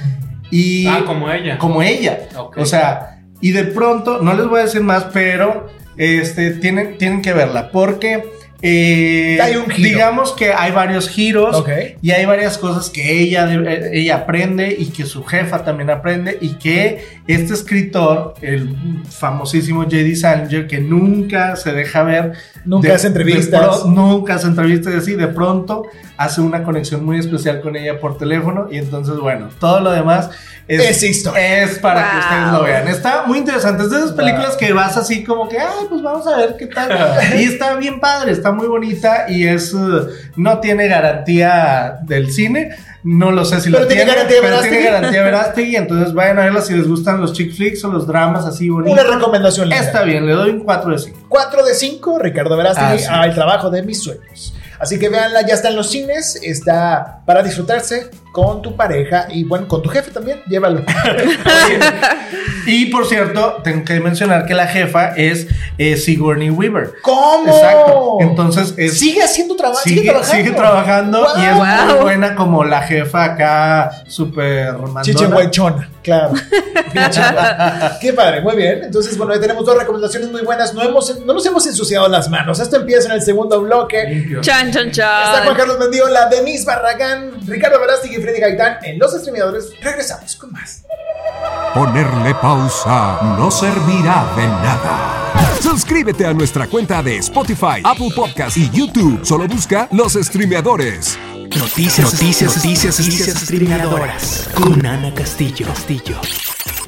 [0.51, 1.59] Y ah, como ella.
[1.59, 2.29] Como ella.
[2.57, 7.23] O sea, y de pronto, no les voy a decir más, pero este, tienen, tienen
[7.23, 8.25] que verla porque
[8.65, 9.41] eh,
[9.77, 11.65] digamos que hay varios giros
[12.01, 13.49] y hay varias cosas que ella,
[13.93, 18.77] ella aprende y que su jefa también aprende y que este escritor, el
[19.11, 20.15] famosísimo J.D.
[20.15, 22.33] Salinger, que nunca se deja ver.
[22.65, 23.85] Nunca hace entrevistas.
[23.85, 25.85] nunca hace entrevistas y así, de pronto
[26.17, 30.31] hace una conexión muy especial con ella por teléfono y entonces, bueno, todo lo demás
[30.69, 32.89] es, es para que ustedes lo vean.
[32.89, 33.83] Está muy interesante.
[33.83, 36.67] Es de esas películas que vas así como que, ay, pues vamos a ver qué
[36.67, 36.91] tal.
[37.39, 42.71] y está bien padre, está muy bonita y es, uh, no tiene garantía del cine.
[43.05, 45.77] No lo sé si lo tiene, garantía pero tiene garantía Verástegui.
[45.77, 48.93] Entonces vayan a verla si les gustan los chick flicks o los dramas así bonitos.
[48.93, 49.73] Una recomendación.
[49.73, 51.27] Está bien, le doy un 4 de 5.
[51.29, 54.55] 4 de 5, Ricardo Verástegui, ah, al trabajo de mis sueños.
[54.79, 59.45] Así que véanla, ya está en los cines, está para disfrutarse con tu pareja y
[59.45, 60.83] bueno, con tu jefe también, llévalo.
[62.67, 66.95] y por cierto, tengo que mencionar que la jefa es eh, Sigourney Weaver.
[67.03, 67.55] ¿Cómo?
[67.55, 68.17] Exacto.
[68.21, 70.35] Entonces es, sigue haciendo trabajo, sigue, trabajando.
[70.35, 76.33] Sigue trabajando y es muy buena como la jefa acá, súper Chichehuaychona, claro.
[78.01, 78.85] Qué padre, muy bien.
[78.85, 80.75] Entonces, bueno, tenemos dos recomendaciones muy buenas.
[80.75, 82.61] No, hemos, no nos hemos ensuciado las manos.
[82.61, 84.27] Esto empieza en el segundo bloque.
[84.41, 85.25] Chan, chan, chan.
[85.25, 89.73] Está Juan Carlos Mendiola, Denise Barragán, Ricardo Verástegui Freddy Gaitán en Los Streamadores.
[89.81, 90.85] Regresamos con más.
[91.75, 95.59] Ponerle pausa no servirá de nada.
[95.61, 99.25] Suscríbete a nuestra cuenta de Spotify, Apple Podcast y YouTube.
[99.25, 101.19] Solo busca Los Streamadores.
[101.59, 105.67] Noticias, noticias, noticias, noticias, streameadoras con Ana Castillo.
[105.67, 106.17] Castillo.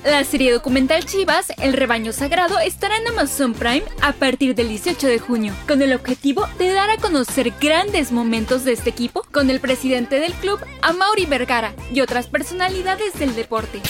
[0.05, 5.07] La serie documental Chivas, El Rebaño Sagrado, estará en Amazon Prime a partir del 18
[5.07, 9.49] de junio, con el objetivo de dar a conocer grandes momentos de este equipo con
[9.49, 13.81] el presidente del club, Amaury Vergara, y otras personalidades del deporte.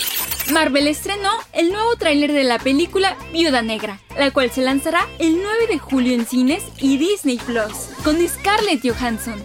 [0.53, 5.42] Marvel estrenó el nuevo tráiler de la película Viuda Negra, la cual se lanzará el
[5.42, 9.42] 9 de julio en cines y Disney Plus, con Scarlett Johansson.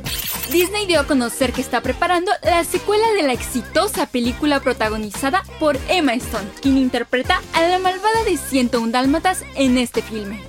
[0.52, 5.78] Disney dio a conocer que está preparando la secuela de la exitosa película protagonizada por
[5.88, 10.42] Emma Stone, quien interpreta a la malvada de 101 Dálmatas en este filme.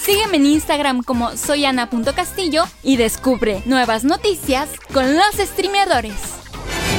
[0.00, 6.14] Sígueme en Instagram como soyana.castillo y descubre nuevas noticias con los streameadores.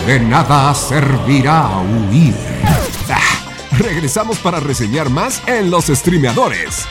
[0.06, 2.36] De nada servirá huir.
[3.10, 3.20] Ah,
[3.78, 6.86] regresamos para reseñar más en Los Streameadores.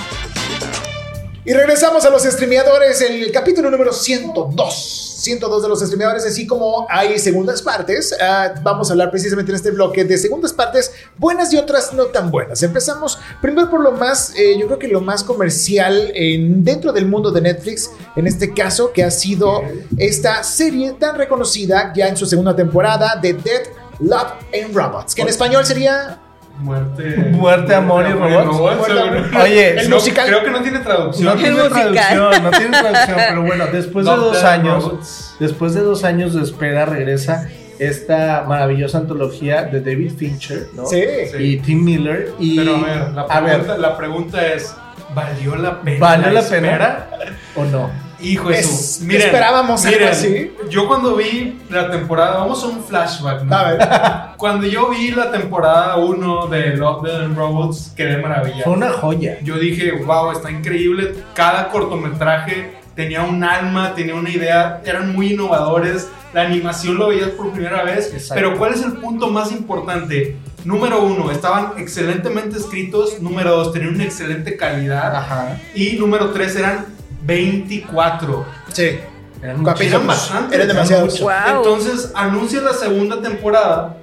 [1.48, 5.14] Y regresamos a Los Streameadores, el capítulo número 102.
[5.18, 8.14] 102 de los streamadores, así como hay segundas partes.
[8.20, 12.04] Ah, vamos a hablar precisamente en este bloque de segundas partes buenas y otras no
[12.08, 12.62] tan buenas.
[12.62, 17.06] Empezamos primero por lo más, eh, yo creo que lo más comercial en, dentro del
[17.06, 19.62] mundo de Netflix, en este caso, que ha sido
[19.96, 23.62] esta serie tan reconocida ya en su segunda temporada de Dead,
[24.00, 26.20] Love and Robots, que en español sería
[26.58, 27.16] Muerte.
[27.32, 28.88] Muerte, amor y robots.
[29.42, 30.26] Oye, el musical.
[30.26, 31.24] Creo que no tiene traducción.
[31.24, 36.04] No tiene traducción, no tiene traducción, pero bueno, después de dos años, después de dos
[36.04, 40.86] años de espera regresa esta maravillosa antología de David Fincher, ¿no?
[40.86, 41.04] Sí.
[41.38, 42.32] Y Tim Miller.
[42.40, 44.74] Y, pero a ver, la pregunta, la pregunta es,
[45.14, 45.98] ¿valió la pena?
[46.00, 47.06] ¿Valió la, pena?
[47.54, 48.07] ¿O no?
[48.20, 49.04] Hijo de Es- su.
[49.04, 50.52] Miren, esperábamos algo miren, así.
[50.70, 53.56] Yo cuando vi la temporada, vamos a un flashback, ¿no?
[53.56, 53.88] A ver.
[54.38, 58.62] Cuando yo vi la temporada 1 de Love, Death and Robots, quedé maravillado.
[58.64, 59.38] Fue una joya.
[59.42, 61.14] Yo dije, wow, está increíble.
[61.34, 66.08] Cada cortometraje tenía un alma, tenía una idea, eran muy innovadores.
[66.32, 68.12] La animación lo veías por primera vez.
[68.12, 68.34] Exacto.
[68.34, 70.36] Pero ¿cuál es el punto más importante?
[70.64, 73.20] Número uno, estaban excelentemente escritos.
[73.20, 75.16] Número dos, tenían una excelente calidad.
[75.16, 75.58] Ajá.
[75.74, 76.86] Y número tres, eran
[77.22, 78.46] 24.
[78.72, 78.98] Sí.
[79.42, 79.92] Eran Capítulos.
[79.92, 80.54] Eran bastantes.
[80.54, 81.20] Eran demasiados.
[81.20, 81.30] Wow.
[81.56, 83.96] Entonces anuncia la segunda temporada.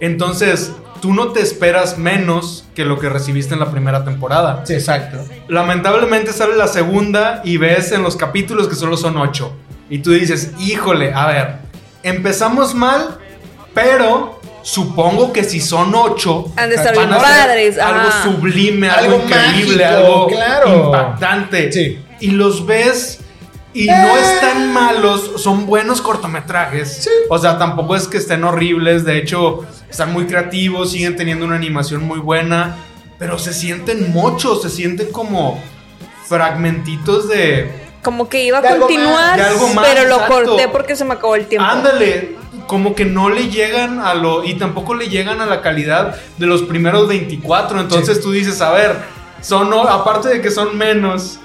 [0.00, 4.64] Entonces tú no te esperas menos que lo que recibiste en la primera temporada.
[4.64, 5.18] Sí, exacto.
[5.48, 9.52] Lamentablemente sale la segunda y ves en los capítulos que solo son ocho.
[9.90, 11.54] Y tú dices, híjole, a ver,
[12.02, 13.18] empezamos mal,
[13.74, 18.22] pero supongo que si son ocho, Han de estar van bien padres, algo ajá.
[18.22, 20.84] sublime, algo, Algo increíble, mágico, algo claro.
[20.86, 21.72] impactante.
[21.72, 21.98] Sí.
[22.22, 23.18] Y los ves
[23.74, 23.92] y Eh.
[23.92, 27.08] no están malos, son buenos cortometrajes.
[27.28, 31.56] O sea, tampoco es que estén horribles, de hecho, están muy creativos, siguen teniendo una
[31.56, 32.76] animación muy buena,
[33.18, 35.62] pero se sienten muchos, se sienten como
[36.28, 37.82] fragmentitos de...
[38.02, 40.44] Como que iba a De algo continuar, más, de algo más, pero lo exacto.
[40.44, 41.68] corté porque se me acabó el tiempo.
[41.68, 44.44] Ándale, como que no le llegan a lo...
[44.44, 48.70] Y tampoco le llegan a la calidad de los primeros 24, entonces tú dices, a
[48.72, 48.96] ver,
[49.40, 51.38] son, aparte de que son menos...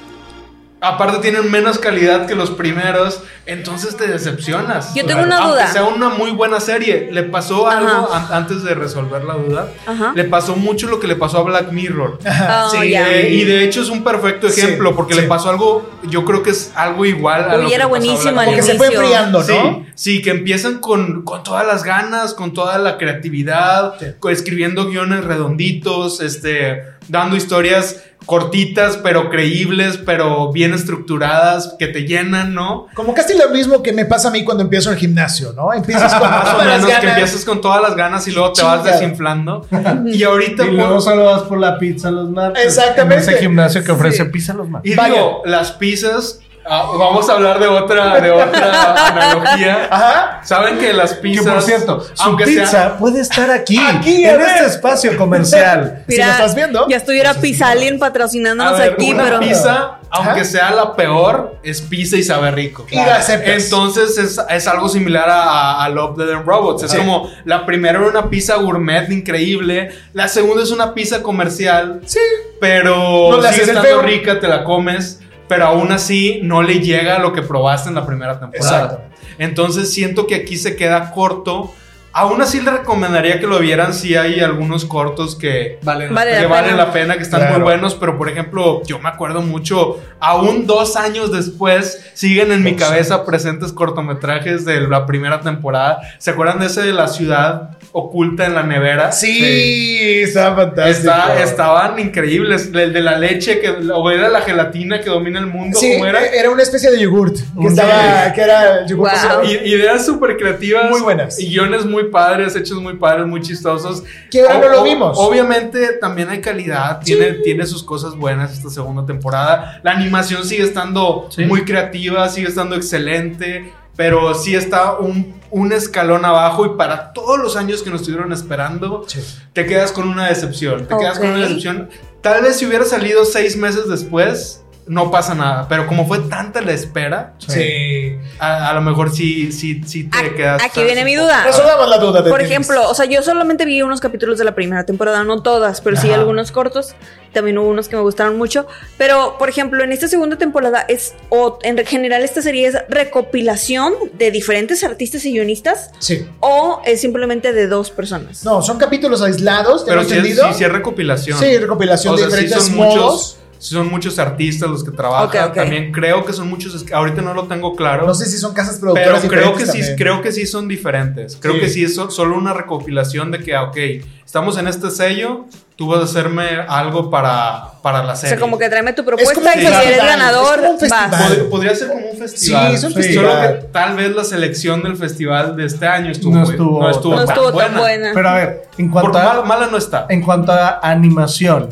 [0.79, 4.93] Aparte tienen menos calidad que los primeros, entonces te decepcionas.
[4.93, 5.71] Yo tengo una Aunque duda.
[5.71, 9.71] sea una muy buena serie, le pasó algo an- antes de resolver la duda.
[9.87, 10.11] Ajá.
[10.15, 12.19] Le pasó mucho lo que le pasó a Black Mirror.
[12.27, 13.11] Ah, Sí, ya.
[13.11, 15.21] Eh, y de hecho es un perfecto Sí, ejemplo porque sí.
[15.21, 17.95] le pasó algo, yo creo que es algo igual a lo Uy, que era pasó
[17.95, 19.45] a buenísima Porque se fue enfriando, ¿no?
[19.45, 24.05] Sí, sí, que empiezan con, con todas las ganas, con toda la creatividad, Sí.
[24.29, 32.53] escribiendo guiones redonditos, este, dando historias cortitas, pero creíbles, pero bien estructuradas, que te llenan,
[32.53, 32.85] ¿no?
[32.93, 35.73] Como casi lo mismo que me pasa a mí cuando empiezo el gimnasio, ¿no?
[35.73, 37.17] Empiezas con Más o todas las menos, que ganas.
[37.17, 39.65] empiezas con todas las ganas y luego te vas desinflando.
[40.05, 40.65] y ahorita...
[40.65, 42.63] Y luego por- solo vas por la pizza los martes.
[42.65, 43.23] Exactamente.
[43.23, 44.29] En ese gimnasio que ofrece Sí.
[44.31, 44.91] pizza los martes.
[44.91, 45.13] Y Vaya.
[45.15, 49.88] digo, las pizzas, ah, vamos a hablar de otra, de otra analogía.
[49.89, 50.41] Ajá.
[50.43, 54.41] Saben que las Que pizzas, por cierto, su pizza sea, puede estar aquí, Aquí, en
[54.41, 56.03] este espacio comercial.
[56.10, 56.88] Si lo estás viendo.
[56.89, 59.39] Ya estuviera Pisalien patrocinándonos a ver, aquí, una pero.
[59.39, 60.43] pizza, aunque Ajá.
[60.45, 62.86] sea la peor, es pizza y sabe rico.
[62.89, 63.63] Y la aceptas.
[63.65, 66.84] Entonces es, es algo similar a, a Love, and Robots.
[66.84, 66.97] Es Sí.
[66.97, 72.19] como la primera era una pizza gourmet increíble, la segunda es una pizza comercial, Sí.
[72.60, 74.01] pero No sigue estando feo.
[74.01, 77.95] rica, te la comes, pero aún así no le llega a lo que probaste en
[77.95, 78.83] la primera temporada.
[78.83, 79.03] Exacto.
[79.38, 81.73] Entonces siento que aquí se queda corto.
[82.13, 86.41] Aún así le recomendaría que lo vieran si hay algunos cortos que Vale, Vale que
[86.41, 86.86] la valen pena.
[86.86, 87.53] la pena, que están Claro.
[87.55, 92.63] muy buenos, pero por ejemplo, yo me acuerdo mucho, aún dos años después, siguen en
[92.63, 95.99] mi cabeza presentes cortometrajes de la primera temporada.
[96.17, 99.12] ¿Se acuerdan de ese de la ciudad oculta en la nevera?
[99.12, 101.12] Sí, está fantástico.
[101.13, 102.69] Está- estaban increíbles.
[102.73, 106.06] El de la leche, que, o era la gelatina que domina el mundo, Sí, ¿cómo
[106.06, 106.26] era?
[106.26, 109.12] era una especie de yogurt que estaba, que era yogurt.
[109.13, 109.43] Wow.
[109.45, 110.89] Ideas súper creativas.
[110.89, 111.39] Muy buenas.
[111.39, 114.04] Y guiones muy padres, hechos muy padres, muy chistosos.
[114.30, 115.17] Que ahora no lo vimos.
[115.19, 119.80] Obviamente también hay calidad, tiene, tiene sus cosas buenas esta segunda temporada.
[119.84, 121.45] La animación sigue estando Sí.
[121.45, 123.71] muy creativa, sigue estando excelente.
[123.97, 128.31] Pero sí está un, un escalón abajo y para todos los años que nos estuvieron
[128.31, 129.19] esperando, Sí.
[129.53, 130.88] te quedas con una decepción.
[130.88, 131.89] Te quedas con una decepción.
[132.21, 135.67] Tal vez si hubiera salido seis meses después, no pasa nada.
[135.67, 138.15] Pero como fue tanta la espera, Sí.
[138.39, 140.63] a, a lo mejor sí, sí, sí te Aquí- quedas.
[140.63, 141.43] Aquí viene mi duda.
[141.43, 144.56] Resolvamos la duda de Por ejemplo, o sea, yo solamente vi unos capítulos de la
[144.56, 146.95] primera temporada, no todas, pero sí algunos cortos.
[147.34, 148.65] También hubo unos que me gustaron mucho.
[148.97, 153.93] Pero, por ejemplo, en esta segunda temporada es, o en general esta serie es recopilación
[154.13, 156.26] de diferentes artistas y guionistas, Sí.
[156.39, 158.43] o es simplemente de dos personas.
[158.45, 160.47] No, son capítulos aislados, Pero sí entendido.
[160.47, 161.38] sí, sí es recopilación.
[161.39, 162.95] Sí, recopilación O de sea, sí diferentes son modos.
[162.95, 165.28] muchos, son muchos artistas los que trabajan.
[165.28, 165.56] Ok, ok.
[165.56, 166.86] También creo que son muchos.
[166.91, 168.06] Ahorita no lo tengo claro.
[168.06, 169.98] No sé si son casas pero productoras creo que diferentes sí, también.
[169.98, 171.38] creo que sí son diferentes.
[171.41, 171.60] Creo Sí.
[171.62, 173.78] que sí es so- solo una recopilación de que, ah, ok,
[174.26, 178.30] estamos en este sello, tú vas a hacerme algo para, para la O serie.
[178.32, 181.12] sea, como que tráeme tu propuesta y si festival, eres ganador, es como un festival.
[181.12, 181.22] vas.
[181.32, 182.67] Pod- Podría ser como un festival.
[182.70, 183.60] Sí, es un Solo festival.
[183.60, 186.89] que tal vez la selección del festival de este año estuvo, No muy- estuvo no
[186.89, 187.80] estuvo No tan estuvo tan buena.
[187.80, 188.12] buena.
[188.13, 190.06] Pero a ver, en cuanto Porque a, mala, mala no está.
[190.10, 191.70] en cuanto a animación,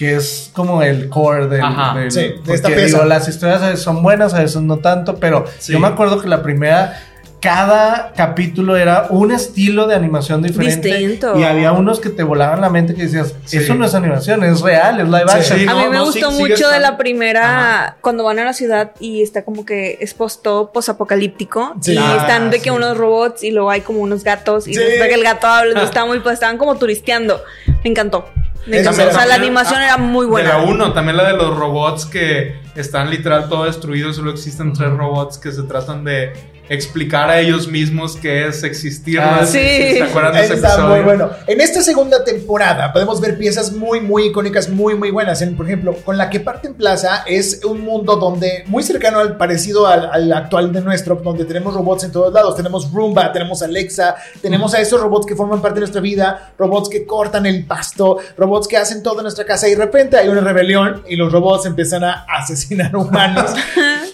[0.00, 1.60] que es como el core del.
[1.60, 1.98] Ajá.
[1.98, 2.84] del- Sí, de porque, esta pieza.
[2.86, 5.74] digo, las historias a veces son buenas, a veces no tanto, pero Sí.
[5.74, 6.98] yo me acuerdo que la primera
[7.42, 10.88] cada capítulo era un estilo de animación diferente.
[10.88, 11.38] Distinto.
[11.38, 13.58] Y había unos que te volaban la mente que decías, Sí.
[13.58, 15.58] eso no es animación, es real, es live action.
[15.58, 18.44] Sí, a mí no, me no, gustó sí- mucho de la primera, cuando van a
[18.44, 21.74] la ciudad y está como que es post todo posapocalíptico.
[21.80, 21.92] Sí.
[21.92, 22.70] Y Ah, están de que sí.
[22.70, 24.80] unos robots y luego hay como unos gatos y Sí.
[24.80, 27.40] que el gato habla, está muy, pues estaban como turisteando.
[27.84, 28.26] Me encantó.
[28.66, 30.48] O sea, la animación ah, era muy De buena.
[30.58, 34.90] la 1, también la de los robots que están literal todo destruidos, solo existen tres
[34.90, 36.32] robots que se tratan de
[36.70, 39.18] explicar a ellos mismos qué es existir.
[39.20, 39.58] Ah, sí.
[39.58, 40.94] ¿Se acuerdan de ese Está episodio?
[40.94, 41.30] muy bueno.
[41.48, 45.42] En esta segunda temporada podemos ver piezas muy, muy icónicas, muy, muy buenas.
[45.42, 49.18] En, por ejemplo, con la que parte en plaza es un mundo donde muy cercano
[49.18, 52.54] al parecido al, al actual de nuestro, donde tenemos robots en todos lados.
[52.54, 56.88] Tenemos Roomba, tenemos Alexa, tenemos a esos robots que forman parte de nuestra vida, robots
[56.88, 59.66] que cortan el pasto, robots que hacen todo en nuestra casa.
[59.66, 63.50] Y de repente hay una rebelión y los robots empiezan a asesinar humanos.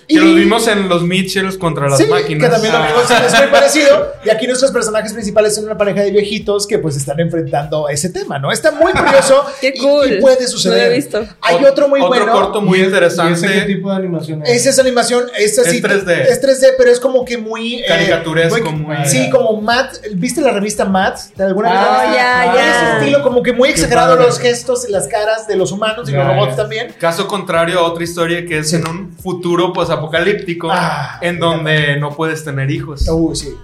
[0.08, 2.45] Que los vimos en los Mitchells contra las Sí, máquinas.
[2.46, 2.86] Que también lo Ah.
[2.88, 4.12] vimos, es muy parecido.
[4.24, 8.08] Y aquí nuestros personajes principales son una pareja de viejitos que pues están enfrentando ese
[8.10, 8.50] tema, ¿no?
[8.52, 9.44] Está muy curioso.
[9.60, 10.12] Qué y- cool.
[10.12, 10.88] Y, puede No suceder.
[10.88, 11.26] lo he visto.
[11.42, 12.32] Hay Ot- otro muy otro bueno.
[12.32, 13.30] corto muy ¿Y ese- interesante.
[13.32, 14.50] ¿Y ese qué tipo de animación es?
[14.50, 16.22] Esa es animación, esta Es sí, 3D.
[16.28, 17.76] Es 3D, pero es como que muy.
[17.80, 19.96] eh, Caricaturesco, muy- Sí, como Matt.
[20.14, 21.18] ¿Viste la revista Matt?
[21.36, 21.80] ¿De alguna vez?
[21.82, 22.70] Ah, ya, Tiene ya.
[22.88, 24.26] ese estilo como que muy exagerado padre.
[24.26, 26.92] los gestos y las caras de los humanos y los robots también.
[26.98, 28.76] Caso contrario a otra historia que es Sí.
[28.76, 33.08] en un futuro pues apocalíptico Ah, en donde no puedes tener hijos.
[33.08, 33.54] Uy, sí.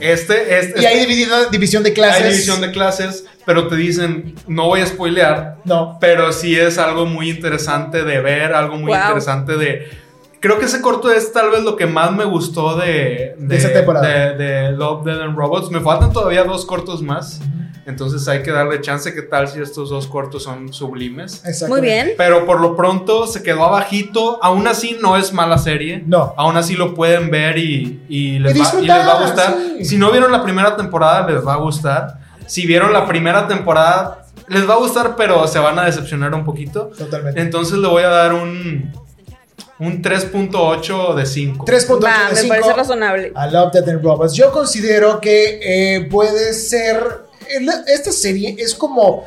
[0.00, 2.22] Este, este Y hay dividido- división de clases.
[2.24, 5.98] hay división de clases, pero te dicen, no voy a spoilear, No.
[6.00, 9.00] pero sí es algo muy interesante de ver, algo muy Wow.
[9.00, 9.88] interesante de...
[10.40, 13.72] Creo que ese corto es tal vez lo que más me gustó de, De esa
[13.74, 14.06] temporada.
[14.08, 15.70] de, de Love, Dead and Robots.
[15.70, 17.40] Me faltan todavía dos cortos más,
[17.86, 19.14] entonces hay que darle chance.
[19.14, 21.42] ¿Qué tal si estos dos cortos son sublimes?
[21.68, 22.12] Muy bien.
[22.16, 24.38] Pero por lo pronto se quedó abajito.
[24.42, 26.02] Aún así no es mala serie.
[26.06, 26.34] No.
[26.36, 29.56] Aún así lo pueden ver y, y les, Y va, y les va a gustar.
[29.78, 29.84] sí.
[29.84, 32.18] Si no vieron la primera temporada, les va a gustar.
[32.46, 36.44] Si vieron la primera temporada, les va a gustar, pero se van a decepcionar un
[36.44, 36.90] poquito.
[36.98, 37.40] Totalmente.
[37.40, 38.92] Entonces le voy a dar un,
[39.78, 41.64] un 3.8 de 5.
[41.64, 42.48] 3.8 Va, de me 5.
[42.48, 43.28] parece razonable.
[43.28, 44.34] I Love Death and Robots.
[44.34, 47.29] Yo considero que eh, puede ser.
[47.86, 49.24] Esta serie es como.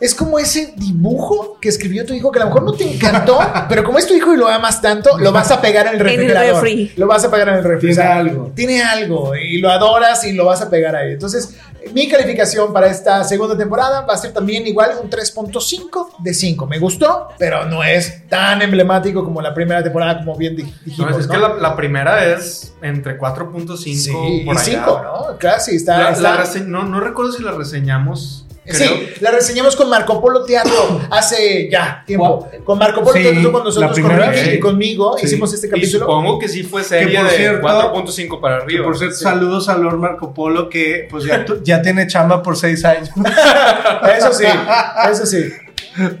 [0.00, 3.38] Es como ese dibujo que escribió tu hijo que a lo mejor no te encantó,
[3.68, 6.00] pero como es tu hijo y lo amas tanto, lo vas a pegar en el
[6.00, 6.54] En el refrigerador.
[6.64, 6.92] refri.
[6.96, 7.94] Lo vas a pegar en el refri.
[7.94, 8.52] Tiene algo.
[8.54, 11.12] Tiene algo y lo adoras y lo vas a pegar ahí.
[11.12, 11.54] Entonces,
[11.92, 16.66] mi calificación para esta segunda temporada va a ser también igual un 3.5 de 5.
[16.66, 21.10] Me gustó, pero no es tan emblemático como la primera temporada, como bien di- dijimos.
[21.12, 21.32] No, es ¿no?
[21.34, 24.62] que la, la primera es entre 4.5 Sí, por y allá.
[24.84, 25.38] 5, ¿no?
[25.38, 25.98] Casi está.
[25.98, 28.46] La- está- la rese- no, no recuerdo si la reseñamos.
[28.64, 28.76] Creo.
[28.96, 32.46] Sí, la reseñamos con Marco Polo Teatro hace ya tiempo.
[32.64, 34.50] Con Marco Polo Sí, Teatro con nosotros, con sí.
[34.50, 35.26] y conmigo Sí.
[35.26, 36.04] hicimos este Y capítulo.
[36.06, 38.84] supongo que sí fue serie por de cierto- 4.5 para Que arriba.
[38.84, 39.24] por cierto, Sí.
[39.24, 43.08] saludos a Lord Marco Polo que pues ya, ya tiene chamba por seis años.
[44.16, 44.44] Eso sí,
[45.10, 45.52] eso sí.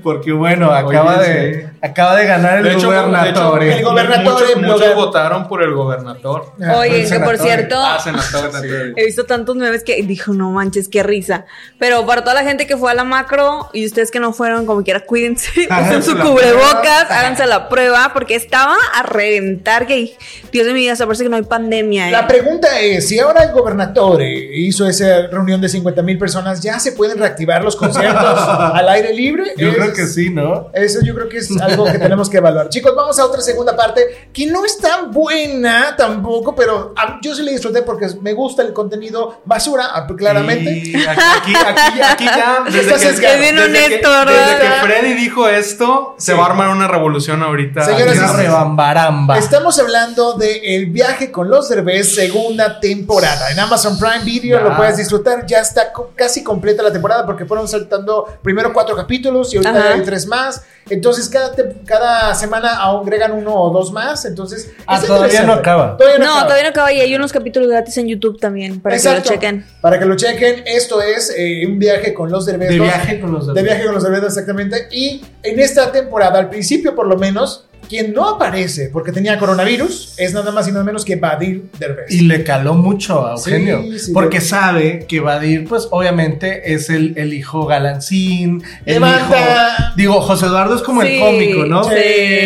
[0.02, 1.66] Porque bueno, acaba, Oye, de, sí.
[1.82, 3.68] Acaba de ganar el De hecho, gobernatorio.
[3.68, 6.52] de hecho, El gobernatorio, muchos, votaron por el gobernador.
[6.76, 8.50] Oye, el que por cierto, Ah, senador.
[8.96, 11.46] he visto tantos memes que dijo, no manches, qué risa.
[11.78, 14.66] Pero para toda la gente que fue a la macro y ustedes que no fueron,
[14.66, 15.48] como quiera, cuídense,
[15.86, 20.16] usen su cubrebocas, háganse la prueba, porque estaba a reventar que,
[20.52, 22.08] Dios de mi vida, se parece que no hay pandemia.
[22.08, 22.12] ¿eh?
[22.12, 26.78] La pregunta es, si ahora el gobernador hizo esa reunión de 50 mil personas, ¿ya
[26.78, 28.38] se pueden reactivar los conciertos
[28.74, 29.44] al aire libre?
[29.56, 30.70] Yo Es- creo que sí, ¿no?
[30.74, 32.68] Eso yo creo que es algo que tenemos que evaluar.
[32.68, 37.34] Chicos, vamos a otra segunda parte que no es tan buena tampoco, pero a- yo
[37.34, 40.70] sí le disfruté porque me gusta el contenido basura, ah, claramente.
[40.70, 41.20] Y aquí,
[41.54, 46.38] aquí, aquí ya, desde que, Freddy dijo esto, se Sí.
[46.38, 47.84] va a armar una revolución ahorita.
[47.84, 49.38] Señoras Una señores, rebambaramba.
[49.38, 53.50] Estamos hablando de El viaje con los Derbez, segunda temporada.
[53.50, 54.64] En Amazon Prime Video Ya.
[54.64, 55.46] lo puedes disfrutar.
[55.46, 59.92] Ya está casi completa la temporada porque fueron saltando primero cuatro capítulos y ahorita Ajá.
[59.94, 60.62] hay tres más.
[60.88, 61.52] Entonces cada,
[61.84, 64.24] cada semana agregan uno o dos más.
[64.24, 65.96] Entonces, Ah, todavía no acaba.
[65.96, 66.44] Todavía no, No, acaba.
[66.46, 69.30] todavía no acaba y hay unos capítulos gratis en YouTube también para que Exacto.
[69.30, 69.66] lo chequen.
[69.80, 70.62] Para que lo chequen.
[70.66, 72.68] Esto es eh, un viaje con los Derbez.
[72.70, 73.70] De viaje con los De Derbez.
[73.72, 74.88] viaje con los Derbez, exactamente.
[74.90, 80.14] Y en esta temporada, al principio por lo menos, quien no aparece porque tenía coronavirus
[80.16, 82.10] es nada más y nada menos que Badir Derbez.
[82.10, 83.82] Y le caló mucho a Eugenio.
[83.82, 88.62] Sí, sí, porque sabe que Badir, pues obviamente es el, el hijo galancín.
[88.86, 89.76] El Levanta.
[89.76, 89.92] hijo.
[89.96, 91.82] Digo, José Eduardo es como Sí, el cómico, ¿no?
[91.84, 91.90] sí.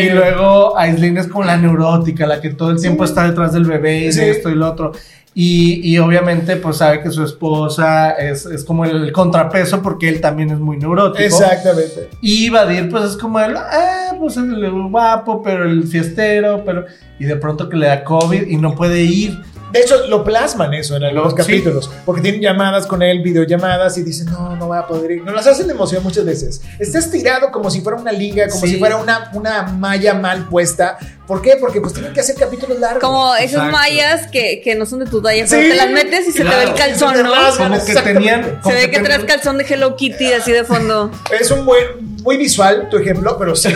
[0.06, 3.64] Y luego Aislinn es como la neurótica, la que todo el tiempo está detrás del
[3.66, 4.92] bebé y de esto y lo otro.
[5.36, 10.20] Y, y obviamente, pues sabe que su esposa es, es como el contrapeso porque él
[10.20, 11.24] también es muy neurótico.
[11.24, 12.10] Exactamente.
[12.20, 16.84] Y Badir, pues es como el, ah, pues es el guapo, pero el fiestero, pero.
[17.18, 19.42] Y de pronto que le da COVID y no puede ir.
[19.74, 23.98] De hecho, lo plasman eso en algunos Lo- capítulos, porque tienen llamadas con él, videollamadas,
[23.98, 25.22] y dicen, no, no va a poder ir.
[25.24, 26.62] No las hacen de emoción muchas veces.
[26.78, 28.74] Está estirado como si fuera una liga, como Sí.
[28.74, 30.96] si fuera una, una malla mal puesta.
[31.26, 31.56] ¿Por qué?
[31.60, 33.02] Porque pues tienen que hacer capítulos largos.
[33.02, 33.72] Como esas Exacto.
[33.72, 36.44] mallas que, que no son de tu talla, Sí, pero te las metes y se
[36.44, 37.32] te ve el calzón, ¿no?
[37.56, 38.60] Como que tenían.
[38.64, 41.10] Se ve que traes tenían- calzón de Hello Kitty así de fondo.
[41.36, 43.74] Es un buen, muy visual tu ejemplo, pero sí.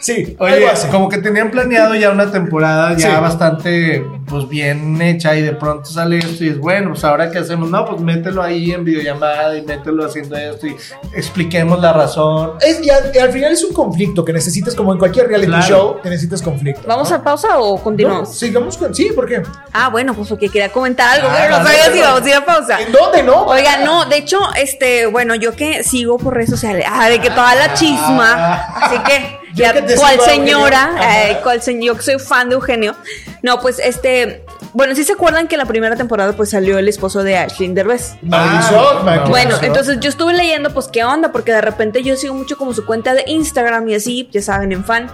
[0.00, 0.88] Sí, Oye, algo así.
[0.88, 3.20] como que tenían planeado ya una temporada ya Sí.
[3.20, 7.38] bastante pues bien hecha y de pronto sale esto y es bueno, pues ahora qué
[7.38, 10.76] hacemos, no, pues mételo ahí en videollamada y mételo haciendo esto y
[11.14, 12.52] expliquemos la razón.
[12.60, 15.48] Es, y al, y al final es un conflicto que necesitas, como en cualquier reality
[15.50, 15.66] Claro.
[15.66, 16.82] show, que necesitas conflicto.
[16.86, 17.16] ¿Vamos ¿no?
[17.16, 18.36] a pausa o No, continuamos?
[18.36, 18.94] sigamos con.
[18.94, 19.42] Sí, ¿por qué?
[19.72, 22.34] Ah, bueno, pues porque quería comentar algo, Ah, pero no sabía si vamos a ir
[22.34, 22.80] a pausa.
[22.82, 23.46] ¿En dónde no?
[23.46, 27.30] Oiga, no, de hecho, este, bueno, yo que sigo por redes sociales, ah, de que
[27.30, 32.48] toda la chisma, así que, ya, a señora, eh, cual señor, yo que soy fan
[32.48, 32.96] de Eugenio,
[33.42, 34.44] no, pues, este,
[34.74, 38.14] bueno, sí se acuerdan que la primera temporada, pues, salió el esposo de Ashley Derbez.
[38.22, 39.28] Marisol, Ah, ma- no.
[39.28, 42.72] Bueno, entonces yo estuve leyendo, pues, qué onda, porque de repente yo sigo mucho como
[42.74, 45.10] su cuenta de Instagram y así, ya saben, en fan.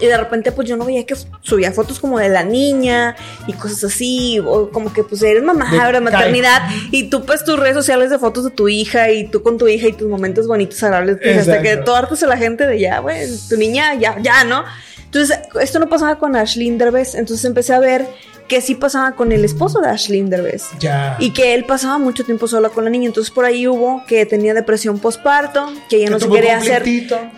[0.00, 3.16] Y de repente, pues yo no veía que subía fotos como de la niña
[3.46, 7.44] y cosas así, o como que, pues eres mamá, De ahora maternidad, y tú, pues
[7.44, 10.08] tus redes sociales de fotos de tu hija y tú con tu hija y tus
[10.08, 13.56] momentos bonitos, agradables, pues, hasta que tú hartas a la gente de ya, güey, tu
[13.56, 14.64] niña, ya, ya, ¿no?
[15.04, 18.06] Entonces, esto no pasaba con Ashley Derbez, entonces empecé a ver
[18.48, 20.68] que sí pasaba con el esposo de Ashley Derbez.
[20.78, 21.16] Ya.
[21.18, 23.06] Y que él pasaba mucho tiempo sola con la niña.
[23.06, 26.82] Entonces por ahí hubo que tenía depresión postparto, que ella Que no se quería hacer,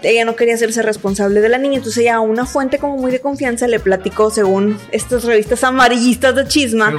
[0.03, 1.77] ella no quería hacerse responsable de la niña.
[1.77, 6.35] Entonces ella a una fuente como muy de confianza le platicó, según estas revistas amarillistas
[6.35, 6.93] de chisma,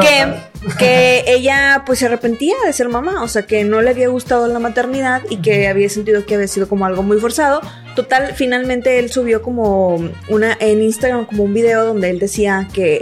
[0.00, 0.34] que,
[0.78, 4.46] que ella pues se arrepentía de ser mamá, o sea que no le había gustado
[4.48, 7.60] la maternidad y que había sentido que había sido como algo muy forzado.
[7.94, 9.96] Total, finalmente él subió como
[10.28, 13.00] una en Instagram como un video donde él decía que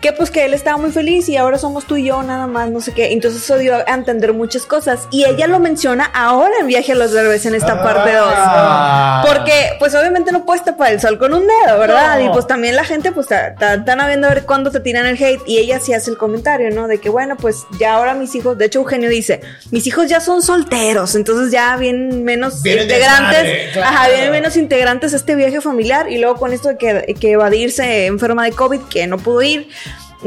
[0.00, 2.70] que pues que él estaba muy feliz y ahora somos tú y yo nada más,
[2.70, 3.12] no sé qué.
[3.12, 6.94] Entonces eso dio a entender muchas cosas y ella lo menciona ahora en Viaje a
[6.94, 8.32] los Bebés en esta parte 2.
[8.36, 9.24] Ah.
[9.26, 12.18] Porque, pues obviamente no puedes tapar el sol con un dedo, ¿verdad?
[12.18, 12.26] No.
[12.26, 15.22] Y pues también la gente, pues, están a viendo a ver cuándo te tiran el
[15.22, 15.42] hate.
[15.46, 16.88] Y ella sí hace el comentario, ¿no?
[16.88, 19.40] De que, bueno, pues ya ahora mis hijos, de hecho, Eugenio dice,
[19.70, 22.98] mis hijos ya son solteros, entonces ya vienen menos integrantes.
[22.98, 23.96] desmadre, claro.
[23.96, 26.10] Ajá, vienen menos integrantes a este viaje familiar.
[26.10, 29.68] Y luego con esto de que, que evadirse enferma de COVID, que no pudo ir.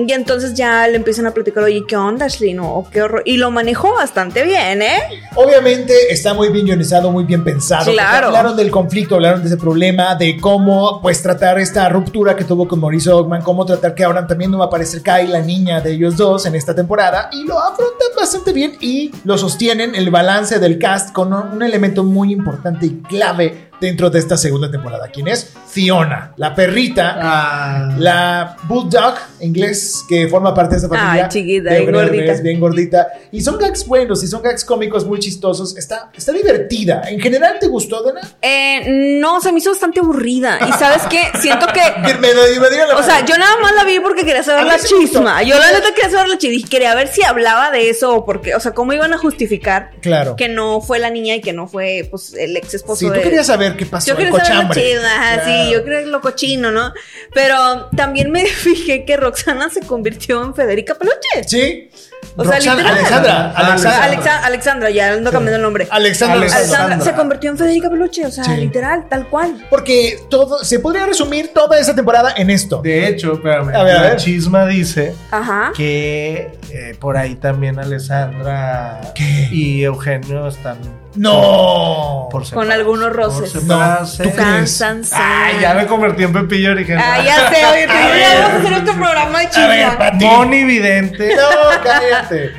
[0.07, 2.53] Y entonces ya le empiezan a platicar, oye, ¿qué onda, Ashley?
[2.53, 3.21] No, qué horror.
[3.25, 4.97] Y lo manejó bastante bien, ¿eh?
[5.35, 7.91] Obviamente está muy bien guionizado, muy bien pensado.
[7.91, 8.27] Claro.
[8.27, 12.65] Hablaron del conflicto, hablaron de ese problema, de cómo pues tratar esta ruptura que tuvo
[12.65, 15.81] con Mauricio Ogman, cómo tratar que ahora también no va a aparecer Kai, la niña
[15.81, 17.29] de ellos dos en esta temporada.
[17.33, 22.05] Y lo afrontan bastante bien y lo sostienen el balance del cast con un elemento
[22.05, 25.07] muy importante y clave dentro de esta segunda temporada.
[25.11, 25.53] ¿Quién es?
[25.67, 27.15] Fiona, la perrita.
[27.21, 27.95] Ah.
[27.97, 31.23] La Bulldog, inglés, que forma parte de esta familia.
[31.25, 32.33] Ay, chiquita, de bien gordita.
[32.41, 33.07] Bien gordita.
[33.31, 35.77] Y son gags buenos y son gags cómicos muy chistosos.
[35.77, 37.03] Está, está divertida.
[37.07, 38.21] ¿En general te gustó, Dana?
[38.41, 40.59] Eh, no, se me hizo bastante aburrida.
[40.67, 41.23] Y sabes qué?
[41.39, 41.79] Siento que.
[42.19, 44.77] Me, me, me la O sea, yo nada más la vi porque quería saber la
[44.79, 45.41] chisma.
[45.43, 46.55] Yo la neta quería saber la chisma.
[46.55, 49.91] Y quería ver si hablaba de eso o porque, o sea, cómo iban a justificar
[50.01, 50.35] Claro.
[50.35, 53.11] que no fue la niña y que no fue, pues, el ex esposo Sí, tú
[53.13, 53.21] de.
[53.21, 54.07] querías saber qué pasó.
[54.07, 55.43] Yo quería saber lo chido, ajá, Claro.
[55.65, 56.93] sí, yo quería lo cochino, ¿no?
[57.33, 61.43] Pero también me fijé que Roxana se convirtió en Federica Peluche.
[61.47, 61.89] Sí.
[62.35, 62.85] O sea, literal.
[62.87, 63.51] Alexandra.
[63.55, 64.03] Alexandra.
[64.03, 65.87] Alexa- Alexandra, ya ando cambiando el nombre.
[65.89, 66.37] Alexandra.
[66.37, 67.05] Alexandra Alexandra.
[67.11, 68.51] se convirtió en Federica Peluche, o sea, Sí.
[68.57, 69.65] literal, tal cual.
[69.69, 72.81] Porque todo, se podría resumir toda esta temporada en esto.
[72.81, 75.71] De hecho, espérame, A ver, a la chisma dice Ajá.
[75.75, 79.47] que eh, por ahí también Alessandra ¿Qué?
[79.51, 80.77] y Eugenio están
[81.15, 82.27] No.
[82.31, 83.63] por Con algunos roces.
[83.63, 84.71] No, ¿tú crees?
[84.71, 85.21] san, san.
[85.21, 87.03] Ay, ya me convertí en Pepillo original.
[87.05, 88.19] Ah, ya sé, oye, te A digo, ver.
[88.21, 89.97] ya vamos a hacer otro programa de.
[89.97, 90.25] Pati.
[90.25, 91.35] Moni Vidente.
[91.35, 92.51] No, cállate.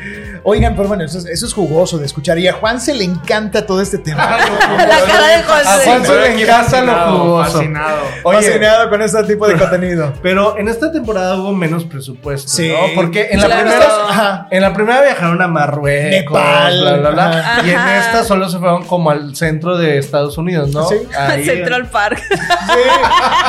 [0.42, 2.38] Oigan, pero bueno, eso es, eso es jugoso de escuchar.
[2.38, 4.36] Y a Juan se le encanta todo este tema.
[4.36, 5.64] La cara de A Juan
[6.00, 6.06] José.
[6.06, 7.52] se le encanta lo jugoso.
[7.52, 7.98] fascinado.
[8.24, 10.12] Oye, Fascinado con este tipo de contenido.
[10.22, 12.68] pero en esta temporada hubo menos presupuesto, Sí.
[12.68, 12.78] ¿no?
[12.94, 13.62] Porque en la Claro.
[13.62, 17.38] primera en la primera viajaron a Marruecos, Nepal, bla, bla, bla.
[17.38, 17.62] ajá.
[17.66, 20.88] Y en esta solo se fueron como al centro de Estados Unidos, ¿no?
[20.88, 20.96] Sí.
[21.18, 22.20] Ahí, Central Park.
[22.30, 22.34] Sí.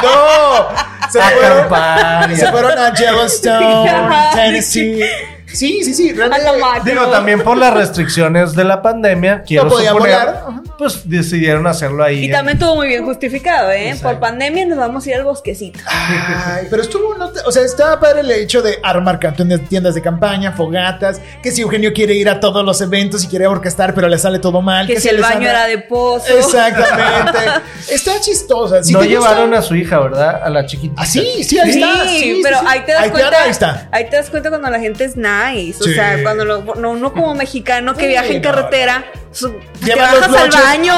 [0.04, 0.68] No.
[1.12, 3.92] Se A fueron, se a- fueron a Yellowstone.
[4.34, 5.02] Tennessee.
[5.54, 6.10] Sí, sí, sí.
[6.12, 6.82] A Realmente la.
[6.84, 10.36] Digo, también por las restricciones de la pandemia, quiero no podían suponer volar.
[10.48, 10.62] Ajá.
[10.78, 12.22] pues decidieron hacerlo ahí.
[12.22, 13.90] Y en- también estuvo muy bien justificado, ¿eh?
[13.90, 14.10] Exacto.
[14.10, 15.80] Por pandemia nos vamos a ir al bosquecito.
[15.88, 19.94] Ay, pero estuvo, no te- o sea, estaba padre el hecho de armar cantones, tiendas
[19.96, 23.94] de campaña, fogatas, que si Eugenio quiere ir a todos los eventos y quiere orquestar,
[23.94, 24.88] pero le sale todo mal.
[24.88, 26.26] Que si el baño era de pozo.
[26.36, 27.38] Exactamente.
[27.92, 28.84] Está chistosa.
[28.84, 30.42] Si no gusta- llevaron a su hija, ¿verdad?
[30.44, 30.96] A la chiquita.
[30.98, 32.08] Ah, sí, sí, ahí Sí, está.
[32.08, 32.72] sí, pero sí, sí.
[32.72, 33.44] ahí te das Ahí cuenta.
[33.44, 33.88] ahí está.
[33.92, 35.16] ahí te das cuenta cuando la gente es
[35.50, 35.80] nice.
[35.82, 35.94] O Sí.
[35.94, 40.24] sea, cuando lo- no, uno como mexicano que Sí, viaja en carretera, su- te bajas
[40.34, 40.94] al baño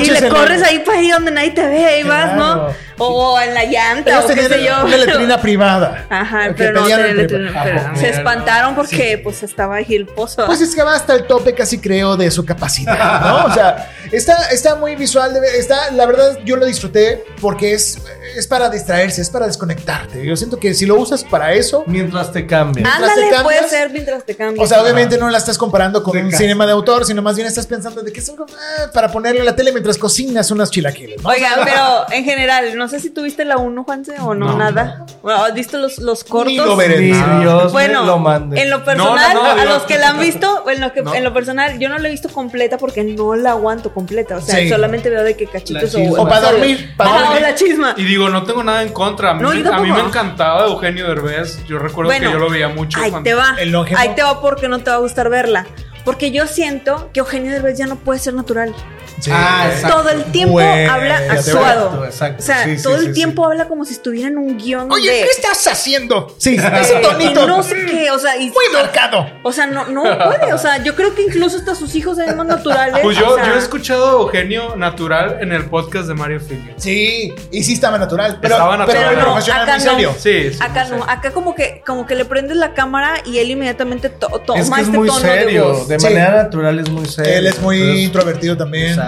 [0.00, 2.36] y le el- corres ahí para ir donde nadie te ve, ahí vas, Claro.
[2.68, 2.84] ¿no?
[2.96, 4.84] O en la llanta, Ellos o qué sé yo.
[4.84, 6.06] una letrina privada.
[6.08, 7.64] Ajá, pero no tenían letrina, privado.
[7.64, 10.46] pero se mira, espantaron porque pues estaba ahí el pozo.
[10.46, 13.46] Pues es que va hasta el tope, casi creo, de su capacidad, ¿no?
[13.46, 17.98] O sea, está, está muy visual, está, la verdad yo lo disfruté porque es,
[18.36, 20.24] es para distraerse, es para desconectarte.
[20.24, 22.84] Yo siento que si lo usas para eso, Mientras te cambian.
[22.84, 24.64] mientras Ándale, te cambias- puede ser mientras te cambias.
[24.64, 27.46] o sea, obviamente no la estás comparando con un cinema de autor, sino más bien
[27.48, 30.70] estás pensando de que es algo ah, para ponerle a la tele mientras cocinas unas
[30.70, 31.28] chilaquiles, ¿no?
[31.28, 35.06] Oiga, pero en general, no sé si tuviste la 1, Juanse, o no, nada.
[35.22, 36.52] Bueno, ¿has visto los, los cortos?
[36.52, 37.00] Ni lo veré.
[37.00, 37.12] Ni.
[37.40, 38.60] Dios Bueno, me lo mande.
[38.62, 41.02] en lo personal, No, no, no, a los que la han visto, en lo, que,
[41.02, 41.14] No.
[41.14, 44.36] en lo personal, yo no la he visto completa porque no la aguanto completa.
[44.36, 44.68] O sea, Sí.
[44.68, 46.22] solamente veo de que cachitos o.
[46.22, 47.38] O para dormir, para Ajá, dormir.
[47.38, 47.94] o la chisma.
[47.96, 49.30] Y digo, no tengo nada en contra.
[49.30, 50.08] A mí, No, me, yo a mí me tampoco.
[50.08, 51.64] encantaba Eugenio Derbez.
[51.66, 52.98] Yo recuerdo Bueno, que yo lo veía mucho.
[53.00, 53.56] Ahí cuando- te va.
[53.96, 55.66] Ahí te va porque no te va a gustar verla.
[56.04, 58.74] Porque yo siento que Eugenio Derbez ya no puede ser natural.
[59.20, 59.30] Sí.
[59.32, 59.96] Ah, exacto.
[59.98, 62.04] Todo el tiempo Bueno, habla actuado.
[62.04, 63.12] Exacto, O sea, sí, todo sí, el sí.
[63.14, 65.22] tiempo habla como si estuviera en un guion Oye, de...
[65.22, 66.34] ¿qué estás haciendo?
[66.38, 67.44] Sí, Eh, ese tonito.
[67.44, 69.26] y no sé qué, o sea, y Muy marcado.
[69.42, 72.36] O sea, no, no puede, o sea, yo creo que incluso hasta sus hijos ven
[72.36, 72.98] más naturales.
[73.02, 76.40] Pues yo, o sea, yo he escuchado a Eugenio Natural en el podcast de Mario
[76.40, 76.74] Filio.
[76.76, 78.38] Sí, y sí estaba natural.
[78.42, 79.04] Pero, Estaba natural.
[79.10, 79.90] pero no, profesional acá muy no.
[79.92, 80.14] serio.
[80.18, 83.50] Sí, sí, Acá no, acá como que, como que le prendes la cámara y él
[83.50, 85.68] inmediatamente to- toma es que es este muy tono de serio.
[85.72, 85.88] voz.
[85.88, 86.04] De, Sí.
[86.06, 87.32] manera natural es muy serio.
[87.32, 88.98] Él es muy Entonces, introvertido también.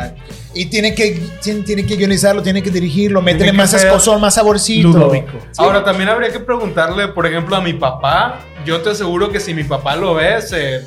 [0.54, 4.88] Y tiene que, tiene, tiene que guionizarlo, tiene que dirigirlo, métele más escosón, más saborcito.
[4.88, 5.38] Ludovico.
[5.58, 8.40] Ahora también habría que preguntarle, por ejemplo, a mi papá.
[8.64, 10.80] Yo te aseguro que si mi papá lo ve, se,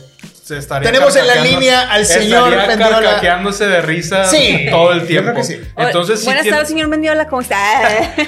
[0.43, 0.91] se estaría.
[0.91, 3.01] Tenemos en la línea al señor estaría Mendiola.
[3.09, 5.31] carcajeándose de risa Sí, todo el yo tiempo.
[5.31, 5.59] creo que sí.
[5.77, 7.55] Entonces, sí Buenas tiene, tardes, señor Mendiola, ¿cómo está?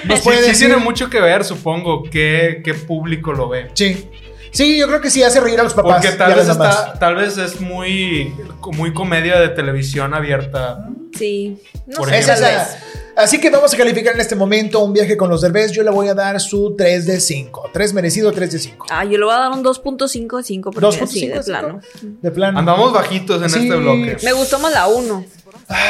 [0.06, 3.72] Nos sí- puede sí decir- tiene mucho que ver, supongo, qué, qué público lo ve.
[3.74, 4.08] Sí.
[4.52, 6.02] Sí, yo creo que sí hace reír a los papás.
[6.02, 8.34] Porque tal vez, está, tal vez es muy,
[8.78, 10.88] muy comedia de televisión abierta.
[11.18, 12.48] sí, no Por sé, Es esa.
[12.48, 12.78] vez.
[13.18, 15.72] Así que vamos a calificar en este momento un viaje con los Derbez.
[15.74, 17.70] Yo le voy a dar su 3 de 5.
[17.74, 18.88] 3 merecido, 3 de 5.
[18.90, 21.44] Ah, yo le voy a dar un 2.5 de 5 porque 2.5 sí, de de
[21.44, 21.82] plano.
[22.02, 22.58] De plano.
[22.60, 23.60] Andamos bajitos en Sí.
[23.64, 24.18] este bloque.
[24.24, 25.26] Me gustó más la 1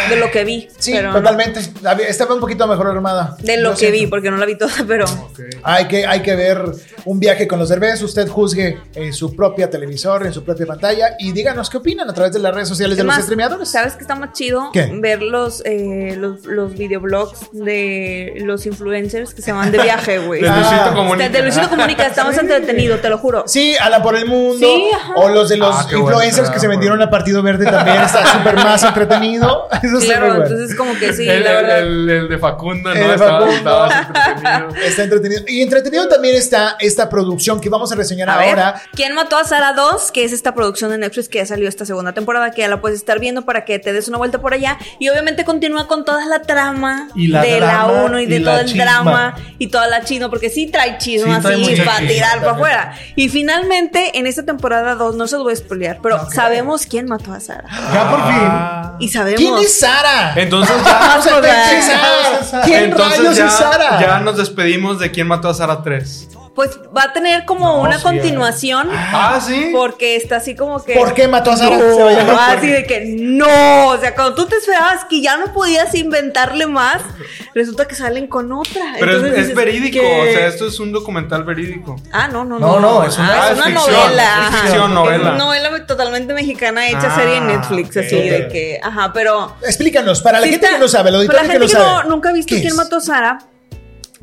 [0.10, 0.68] de lo que vi.
[0.78, 1.60] Sí, pero totalmente.
[2.08, 3.36] Estaba un poquito mejor armada.
[3.40, 5.06] De lo Lo que vi, porque no la vi toda, pero.
[5.64, 6.64] Hay que, hay que ver
[7.06, 8.02] un viaje con los Derbez.
[8.02, 12.14] Usted juzgue en su propia televisor, en su propia pantalla y díganos qué opinan a
[12.14, 13.70] través de las redes sociales de los streameadores.
[13.70, 14.70] ¿Sabes qué está más chido?
[14.74, 14.90] ¿Qué?
[14.94, 20.42] Ver los, eh, los, los videoblogs de los influencers que se van de viaje, güey.
[20.42, 20.58] De Ah.
[20.58, 21.30] Luisito Comunica.
[21.30, 23.44] De Luisito Comunica, está más entretenido, te lo juro.
[23.48, 24.66] Sí, Ala por el mundo.
[24.66, 25.14] Sí, ajá.
[25.16, 28.02] o los de los Ah, bueno, influencers que se vendieron a Partido Verde también.
[28.02, 29.68] Está súper más entretenido.
[29.84, 30.44] Eso Claro, bueno.
[30.46, 31.80] entonces como que sí, el, la verdad.
[31.80, 33.08] el- el de Facundo, El ¿no?
[33.08, 33.86] de Estaba, Facundo.
[33.86, 34.76] estaba entretenido.
[34.86, 35.44] Está entretenido.
[35.48, 38.82] Y entretenido también está esta producción que vamos a reseñar A ver, ahora.
[38.94, 40.12] ¿Quién mató a Sara 2?
[40.12, 42.82] Que es esta producción de Netflix que ya salió esta segunda temporada, que ya la
[42.82, 44.78] puedes estar viendo para que te des una vuelta por allá.
[45.00, 48.36] Y obviamente continúa con toda la trama Y la de drama, la 1 y de
[48.38, 48.84] y todo el chisma.
[48.84, 52.14] drama y toda la chisma, porque sí trae chisma Sí, trae así mucha para chisma,
[52.14, 52.94] tirar para afuera.
[53.16, 57.06] Y finalmente, en esta temporada 2, no se los voy a spoilear, pero sabemos quién
[57.08, 57.68] mató a Sara.
[57.94, 59.06] Ya por fin.
[59.06, 59.40] Y sabemos.
[59.40, 60.34] ¿Quién es Sara?
[60.36, 62.62] Entonces ya, Vamos a empezar.
[62.66, 64.00] ¿Quién entonces rayos ya, es Sara?
[64.02, 66.30] ya nos despedimos de quién mató a Sara 3.
[66.54, 68.90] Pues va a tener como una sí, continuación.
[68.94, 69.70] Ah, sí.
[69.74, 70.96] Porque está así como que.
[70.96, 71.78] ¿Por qué mató a Sara?
[71.78, 72.58] No, Se va a llamar.
[72.58, 73.88] así de que no.
[73.88, 77.02] O sea, cuando tú te esperabas que ya no podías inventarle más,
[77.56, 78.82] resulta que salen con otra.
[79.00, 81.96] Pero es, Entonces es dices, verídico, o sea, esto es un documental verídico.
[82.12, 83.00] Ah, no, no, No, no.
[83.00, 84.50] no, es una- Ah, ah, es una es ficción, novela.
[84.50, 85.32] es ficción, novela.
[85.32, 90.22] Es novela totalmente mexicana hecha Ah, serie en Netflix, así de que, ajá, pero Explícanos,
[90.22, 91.82] para la Sí gente está- que no sabe, lo para la que no gente que
[91.82, 92.04] sabe.
[92.04, 92.78] no- nunca ha visto ¿Qué quién es?
[92.78, 93.40] mató a Sara.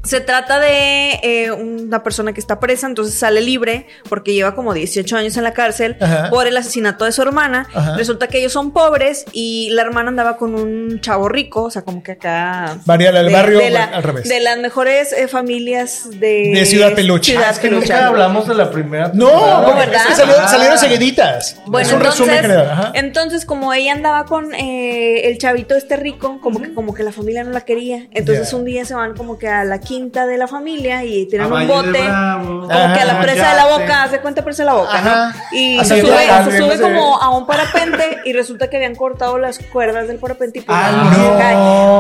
[0.09, 4.73] Se trata de eh, una persona que está presa, entonces sale libre porque lleva como
[4.73, 6.31] 18 años en la cárcel Ajá.
[6.31, 7.69] por el asesinato de su hermana.
[7.75, 7.95] Ajá.
[7.95, 11.83] Resulta que ellos son pobres y la hermana andaba con un chavo rico, o sea,
[11.83, 12.79] como que acá...
[12.87, 14.27] Mariela del de- barrio, de la- al revés.
[14.27, 16.53] De las mejores eh, familias de...
[16.55, 17.33] De Ciudad Peluche.
[17.33, 17.93] Ciudad Ah, es que Peluche.
[17.93, 19.11] nunca hablamos de la primera.
[19.13, 19.61] No, temporada.
[19.69, 19.95] No, ¿verdad?
[20.03, 20.49] es que salieron, Ah.
[20.49, 21.57] salieron seguiditas.
[21.67, 22.71] Bueno, es un resumen entonces, general.
[22.71, 22.93] Ajá.
[22.95, 27.13] entonces como ella andaba con eh, el chavito este rico, como que como que la
[27.13, 28.07] familia no la quería.
[28.13, 31.27] Entonces un día se van como que a la quinta quinta de la familia y
[31.27, 31.99] tienen A un bote.
[31.99, 34.97] Como que a la Ajá, presa de la boca, hace cuenta presa de la boca,
[34.99, 35.29] Ajá.
[35.29, 35.33] ¿no?
[35.59, 36.83] Y Así se sube, ya, se sube sí.
[36.83, 40.79] como a un parapente y resulta que habían cortado las cuerdas del parapente y pues
[40.81, 41.05] Ah, no.
[41.05, 41.57] mujer cae.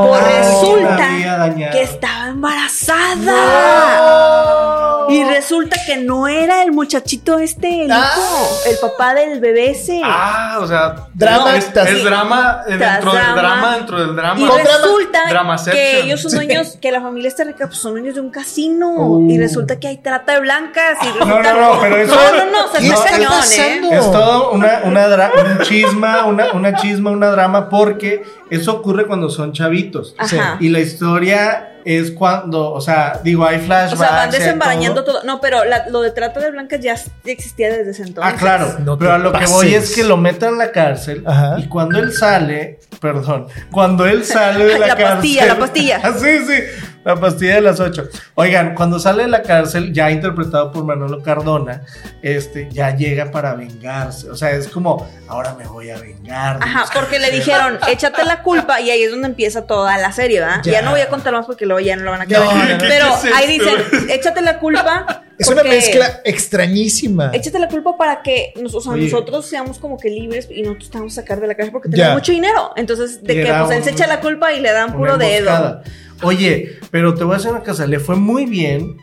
[0.08, 1.08] Pues resulta
[1.72, 3.34] que estaba embarazada.
[5.10, 8.10] Y resulta que no era el muchachito este, el Ah.
[8.14, 10.02] hijo, el papá del bebé ese.
[10.04, 13.40] Ah, o sea, Drama es, es drama eh, dentro del drama.
[13.40, 14.38] drama, dentro del drama.
[14.40, 14.60] Y drama.
[14.62, 15.82] resulta Dramaception.
[15.82, 16.36] que ellos son Sí.
[16.36, 18.90] dueños, que la familia está rica, pues son dueños de un casino.
[18.90, 19.30] Uh.
[19.30, 20.98] Y resulta que hay trata de blancas.
[21.02, 23.30] Y No, no, no, pero eso- No, no, no, o sea, ¿Qué está está cañón,
[23.30, 23.90] pasando?
[23.92, 23.98] ¿eh?
[23.98, 29.06] Es todo una, una dra- un chisma, una, una chisma, una drama, porque eso ocurre
[29.06, 30.14] cuando son chavitos.
[30.18, 30.56] Ajá.
[30.60, 33.94] Y la historia es cuando, o sea, digo, hay flashbacks.
[33.94, 35.16] O sea, van desembarañando todo.
[35.20, 35.24] todo.
[35.24, 38.34] No, pero la- lo de trata de blancas ya existía desde ese entonces.
[38.34, 38.76] Ah, claro.
[38.80, 41.56] No pero a lo que voy es que lo metan en la cárcel Ajá.
[41.58, 45.14] y cuando él sale, perdón, cuando él sale de la, La cárcel.
[45.14, 46.00] pastilla, la pastilla.
[46.02, 46.62] Ah, sí, sí.
[47.08, 48.06] La pastilla de las ocho.
[48.34, 51.80] Oigan, cuando sale de la cárcel, ya interpretado por Manolo Cardona,
[52.20, 54.28] este, ya llega para vengarse.
[54.28, 56.58] O sea, es como, ahora me voy a vengar.
[56.60, 60.40] Ajá, porque le dijeron, échate la culpa y ahí es donde empieza toda la serie,
[60.40, 60.60] ¿verdad?
[60.62, 60.72] Ya.
[60.72, 62.44] Ya, no voy a contar más porque luego ya no lo van a No, quedar.
[62.44, 62.78] no, no.
[62.78, 65.24] Pero ¿Qué es ahí dicen, échate la culpa.
[65.38, 67.30] Es una mezcla extrañísima.
[67.32, 70.90] Échate la culpa para que nos- o sea, nosotros seamos como que libres y nosotros
[70.90, 71.96] te vamos a sacar de la cárcel porque Ya.
[71.96, 72.72] tenemos mucho dinero.
[72.76, 75.80] Entonces, de Y que pues él se echa la culpa y le dan puro dedo.
[76.22, 78.96] Oye, pero te voy a hacer una cosa, le fue muy bien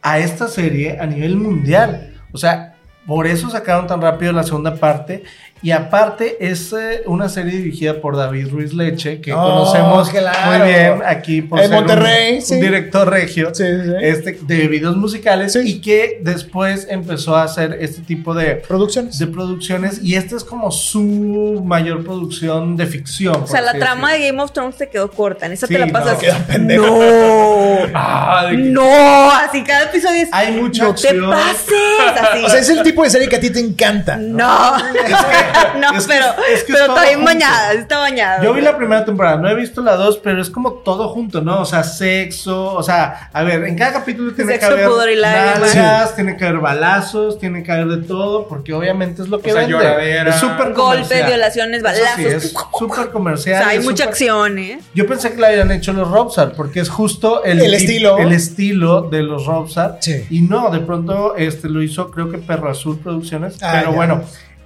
[0.00, 2.14] a esta serie a nivel mundial.
[2.32, 5.24] O sea, por eso sacaron tan rápido la segunda parte.
[5.62, 10.58] Y aparte es eh, una serie dirigida por David Ruiz Leche, que Oh, conocemos claro.
[10.58, 12.60] muy bien aquí por En ser un- Monterrey, un, sí.
[12.60, 13.92] director regio Sí, sí, sí.
[14.00, 15.60] Este, de videos musicales Sí.
[15.64, 19.18] y que después empezó a hacer este tipo de, Producciones.
[19.20, 23.42] de producciones y esta es como su mayor producción de ficción.
[23.42, 25.46] O sea, la trama de Game of Thrones te quedó corta.
[25.46, 26.18] En esa Sí, te la no, pasas.
[26.48, 26.86] pendejo.
[26.86, 27.62] No.
[27.94, 30.28] Ah, que- No, así cada episodio es.
[30.32, 31.14] Hay mucha no acción.
[31.16, 32.20] te pases.
[32.20, 32.44] Así.
[32.44, 34.16] O sea, es el tipo de serie que a ti te encanta.
[34.16, 34.32] no.
[34.38, 35.51] no, es que-
[35.96, 37.24] es que es pero todo está bien junto.
[37.32, 38.42] bañada, está bañada.
[38.42, 41.40] Yo vi la primera temporada, no he visto la dos, pero es como todo junto,
[41.40, 41.60] ¿no?
[41.60, 45.10] O sea, sexo, o sea, a ver, en cada capítulo tiene Sexo, que haber pudor
[45.10, 49.40] y nalgas, tiene que haber balazos, tiene que haber de todo, porque obviamente es lo
[49.40, 49.76] que O sea, vende.
[49.76, 50.30] lloradera.
[50.30, 51.26] Es súper Golpes, comercial.
[51.26, 52.16] violaciones, balazos.
[52.16, 53.58] sí, es súper o comercial.
[53.62, 54.80] sea, hay es mucha súper- acción, ¿eh?
[54.94, 58.18] Yo pensé que la habían hecho los Robsar, porque es justo el, estilo.
[58.18, 59.98] el estilo de los Robsar.
[60.00, 60.26] Sí.
[60.30, 63.56] Y no, de pronto este lo hizo, creo que Perro Azul Producciones.
[63.62, 63.96] Ah, pero ya.
[63.96, 64.22] bueno.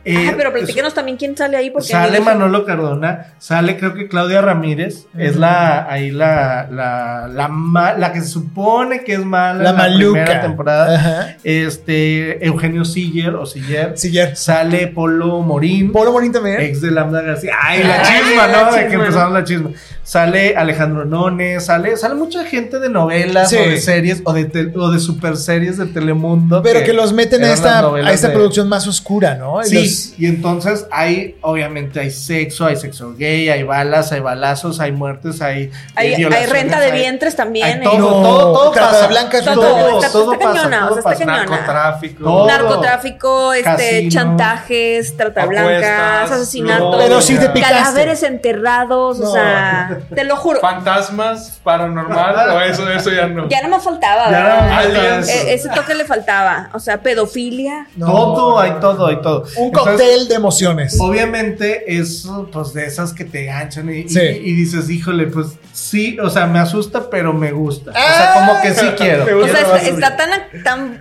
[0.09, 4.07] Eh, Ajá, pero platíquenos también quién sale ahí porque Sale Manolo Cardona, sale creo que
[4.07, 9.25] Claudia Ramírez, es la ahí la la, la, ma- la que se supone que es
[9.25, 10.23] mala La en maluca.
[10.25, 11.37] primera temporada.
[11.43, 13.99] Este Eugenio Siller o Siller.
[13.99, 14.37] Siller.
[14.37, 15.91] Sale Polo Morín.
[15.93, 16.61] Polo Morín también.
[16.61, 17.55] Ex de Lambda García.
[17.61, 18.73] Ay, la Ay, chisma, la ¿no?
[18.73, 19.03] De que chisma.
[19.05, 19.71] empezamos la chisma.
[20.07, 23.57] Sale Alejandro Nones, sale, sale mucha gente de novelas Sí.
[23.57, 26.63] o de series o de, te- o de super series de Telemundo.
[26.63, 29.61] Pero que los meten a esta, a esta de- producción más oscura, ¿no?
[29.63, 34.21] Y Sí, los- y entonces hay, obviamente hay sexo, hay sexo gay, hay balas, hay
[34.21, 37.67] balazos, hay muertes, hay Hay, renta de hay- vientres también.
[37.67, 37.81] hay ¿eh?
[37.83, 39.09] todo, No, todo, todo pasa.
[39.09, 41.45] blancas, Todo, todo, está- todo está pasa, cañona, todo o sea, está pasa.
[41.47, 42.23] narcotráfico.
[42.25, 42.47] Todo.
[42.47, 44.11] Narcotráfico, este, Casino.
[44.13, 46.95] chantajes, trata blancas, asesinatos.
[46.97, 47.75] Pero sí te picaste.
[47.77, 49.31] cadáveres enterrados, No.
[49.31, 50.61] o sea, te lo juro.
[50.61, 53.49] Fantasmas, paranormal, o eso, eso ya no.
[53.49, 54.57] Ya no me faltaba, Ya ¿verdad?
[54.57, 55.29] no me faltaba Aliens.
[55.29, 55.47] eso.
[55.47, 57.87] E- ese toque le faltaba, o sea, pedofilia.
[57.97, 58.07] no.
[58.07, 59.45] Todo, hay todo, hay todo.
[59.57, 60.97] Un Entonces, cóctel de emociones.
[61.01, 64.21] Obviamente es pues de esas que te ganchan y, y- Sí.
[64.21, 67.91] y dices, híjole, pues sí, o sea, me asusta, pero me gusta.
[67.91, 68.15] O Ah.
[68.17, 69.25] sea, como que sí quiero.
[69.25, 70.31] Me O Quiero sea, está, está tan,
[70.65, 71.01] tan,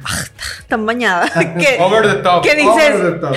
[0.67, 1.29] tan bañada
[1.59, 2.43] que, Over the top.
[2.43, 3.35] que Over the top.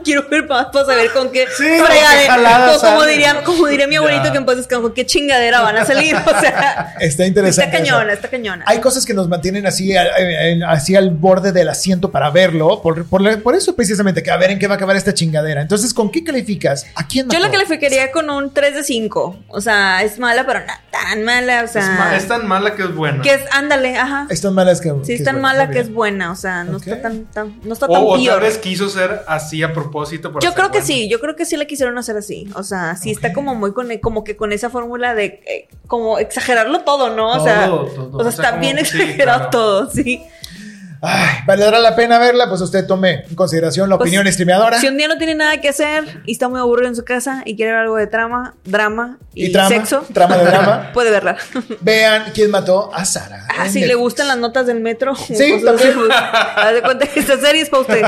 [0.04, 3.96] quiero ver más para saber con qué Sí, fregadera- o como diría, como diría mi
[3.96, 4.32] abuelito Ya.
[4.32, 7.64] que en paz descanse, con qué chingadera van a salir, o sea, Está interesante.
[7.76, 8.12] está cañona, eso.
[8.14, 8.64] está cañona.
[8.66, 12.80] Hay cosas que nos mantienen así, al- así al borde del asiento para verlo.
[12.82, 15.60] Por, por- por eso precisamente, que a ver en qué va a acabar esta chingadera.
[15.62, 16.86] Entonces, ¿con qué calificas?
[16.94, 17.46] ¿A quién Yo mató?
[17.46, 19.38] la calificaría con un 3 de 5.
[19.48, 21.62] O sea, es mala, pero no tan mala.
[21.62, 23.22] O Es, sea, ma- es tan mala que es buena.
[23.22, 24.26] que es, ándale, ajá.
[24.30, 24.92] Es tan mala que.
[25.02, 26.30] Sí, es tan buena, mala que es buena.
[26.30, 29.22] O sea, no está tan, tan, no está o, tan o tal vez quiso ser
[29.26, 29.99] así a propósito.
[30.40, 30.86] Yo creo que buena.
[30.86, 32.48] sí, yo creo que sí le quisieron hacer así.
[32.54, 36.18] O sea, sí está como muy con, como que con esa fórmula de eh, como
[36.18, 37.30] exagerarlo todo, ¿no?
[37.40, 39.50] O sea, Todo, o sea, O sea, está como- bien sí, exagerado claro.
[39.50, 40.22] todo, sí.
[41.02, 42.48] Ay, ¿valdrá la pena verla?
[42.48, 44.78] Pues usted tome en consideración la Pues, opinión streameadora.
[44.78, 47.42] Si un día no tiene nada que hacer y está muy aburrido en su casa
[47.46, 50.90] y quiere ver algo de trama, drama y, Y trama, sexo, trama de drama.
[50.94, 51.36] puede verla.
[51.80, 53.46] Vean quién mató a Sara.
[53.58, 55.14] Ah, si le gustan las notas del metro.
[55.16, 55.94] Sí, cosas también.
[55.94, 58.02] pues, haz de cuenta que esta serie es para usted.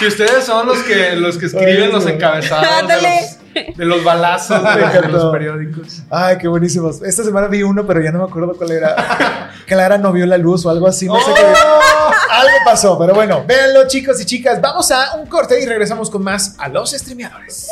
[0.00, 3.20] Si ustedes son los que, los que escriben los encabezados de Ándale.
[3.76, 6.02] de los balazos de, los periódicos.
[6.10, 7.02] Ay, qué buenísimos.
[7.02, 9.50] Esta semana vi uno, pero ya no me acuerdo cuál era.
[9.66, 11.06] Clara no vio la luz o algo así.
[11.06, 11.42] No sé qué.
[11.42, 14.60] Algo pasó, pero bueno, véanlo, chicos y chicas.
[14.60, 17.68] Vamos a un corte y regresamos con más a los streameadores.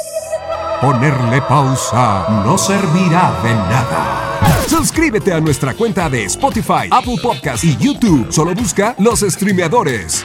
[0.80, 4.30] Ponerle pausa no servirá de nada.
[4.68, 8.30] Suscríbete a nuestra cuenta de Spotify, Apple Podcast y YouTube.
[8.30, 10.24] Solo busca los streameadores.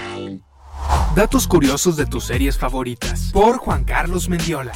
[1.15, 3.31] Datos curiosos de tus series favoritas.
[3.33, 4.73] Por Juan Carlos Mendiola.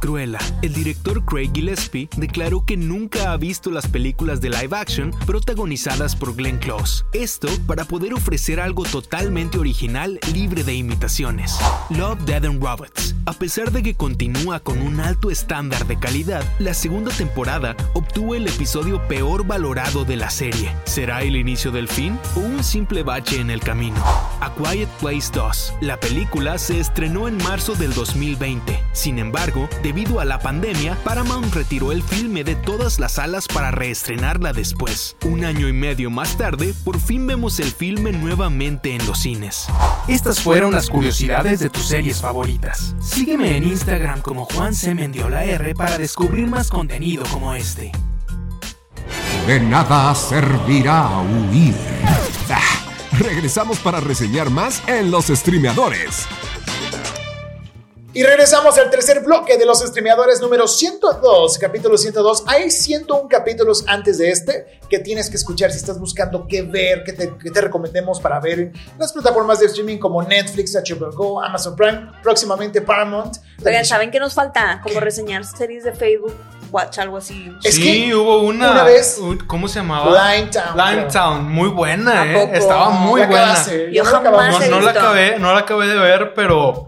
[0.00, 0.38] Cruella.
[0.62, 6.16] El director Craig Gillespie declaró que nunca ha visto las películas de live action protagonizadas
[6.16, 7.04] por Glenn Close.
[7.12, 11.58] Esto para poder ofrecer algo totalmente original, libre de imitaciones.
[11.90, 13.14] Love, Dead and Robots.
[13.26, 18.34] A pesar de que continúa con un alto estándar de calidad, la segunda temporada obtuvo
[18.34, 20.74] el episodio peor valorado de la serie.
[20.84, 24.02] ¿Será el inicio del fin o un simple bache en el camino?
[24.40, 25.74] A Quiet Place 2.
[25.82, 28.82] La película se estrenó en marzo del 2020.
[28.92, 33.70] Sin embargo, debido a la pandemia, Paramount retiró el filme de todas las salas para
[33.70, 35.16] reestrenarla después.
[35.24, 39.66] Un año y medio más tarde, por fin vemos el filme nuevamente en los cines.
[40.06, 42.94] Estas fueron las curiosidades de tus series favoritas.
[43.00, 44.94] Sígueme en Instagram como Juan C.
[44.94, 47.90] Mendiola R para descubrir más contenido como este.
[49.46, 51.74] De nada servirá huir.
[52.50, 52.60] Ah,
[53.18, 56.26] regresamos para reseñar más en los streameadores.
[58.18, 62.42] Y regresamos al tercer bloque de los streameadores número 102, capítulo 102.
[62.48, 67.04] Hay 101 capítulos antes de este que tienes que escuchar si estás buscando qué ver,
[67.04, 71.12] qué te, qué te recomendemos para ver en las plataformas de streaming como Netflix, HBO
[71.12, 73.36] Go, Amazon Prime, próximamente Paramount.
[73.64, 74.80] Oigan, ¿saben qué nos falta?
[74.82, 76.34] Como reseñar series de Facebook,
[76.70, 77.50] Watch, algo así.
[77.64, 78.72] Es sí, que hubo una.
[78.72, 80.34] una vez- ¿Cómo se llamaba?
[80.34, 80.76] Limetown.
[80.76, 82.50] Limetown, muy buena, ¿A ¿eh?
[82.54, 83.66] Estaba muy ¿La buena.
[83.92, 84.58] Yo no jamás.
[84.58, 86.87] No, he no la acabé, no la acabé de ver, pero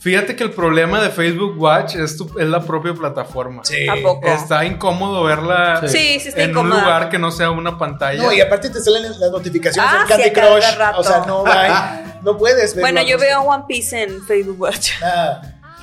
[0.00, 3.62] fíjate que el problema de Facebook Watch es, tu- es la propia plataforma.
[3.64, 3.86] Sí.
[3.88, 4.26] ¿A poco?
[4.26, 8.22] Está incómodo verla Sí, sí está en un lugar que no sea una pantalla.
[8.22, 10.76] No, y aparte te salen las notificaciones Ah, del Candy sí, a cada Crush.
[10.78, 11.00] rato.
[11.00, 11.70] O sea, no hay,
[12.22, 12.82] no puedes ver.
[12.82, 14.90] Bueno, yo veo One Piece en Facebook Watch.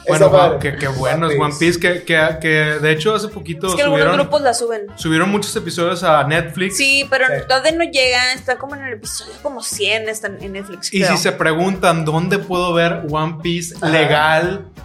[0.07, 3.75] Bueno, que, que bueno es One Piece, que, que, que de hecho hace poquito Es
[3.75, 4.81] que algunos subieron, grupos la suben.
[4.95, 6.77] subieron muchos episodios a Netflix.
[6.77, 7.33] Sí, pero Sí.
[7.47, 8.33] todavía no llega.
[8.33, 10.93] Está como en el episodio como 100 está en Netflix.
[10.93, 11.15] Y creo.
[11.17, 13.87] si se preguntan dónde puedo ver One Piece Ajá.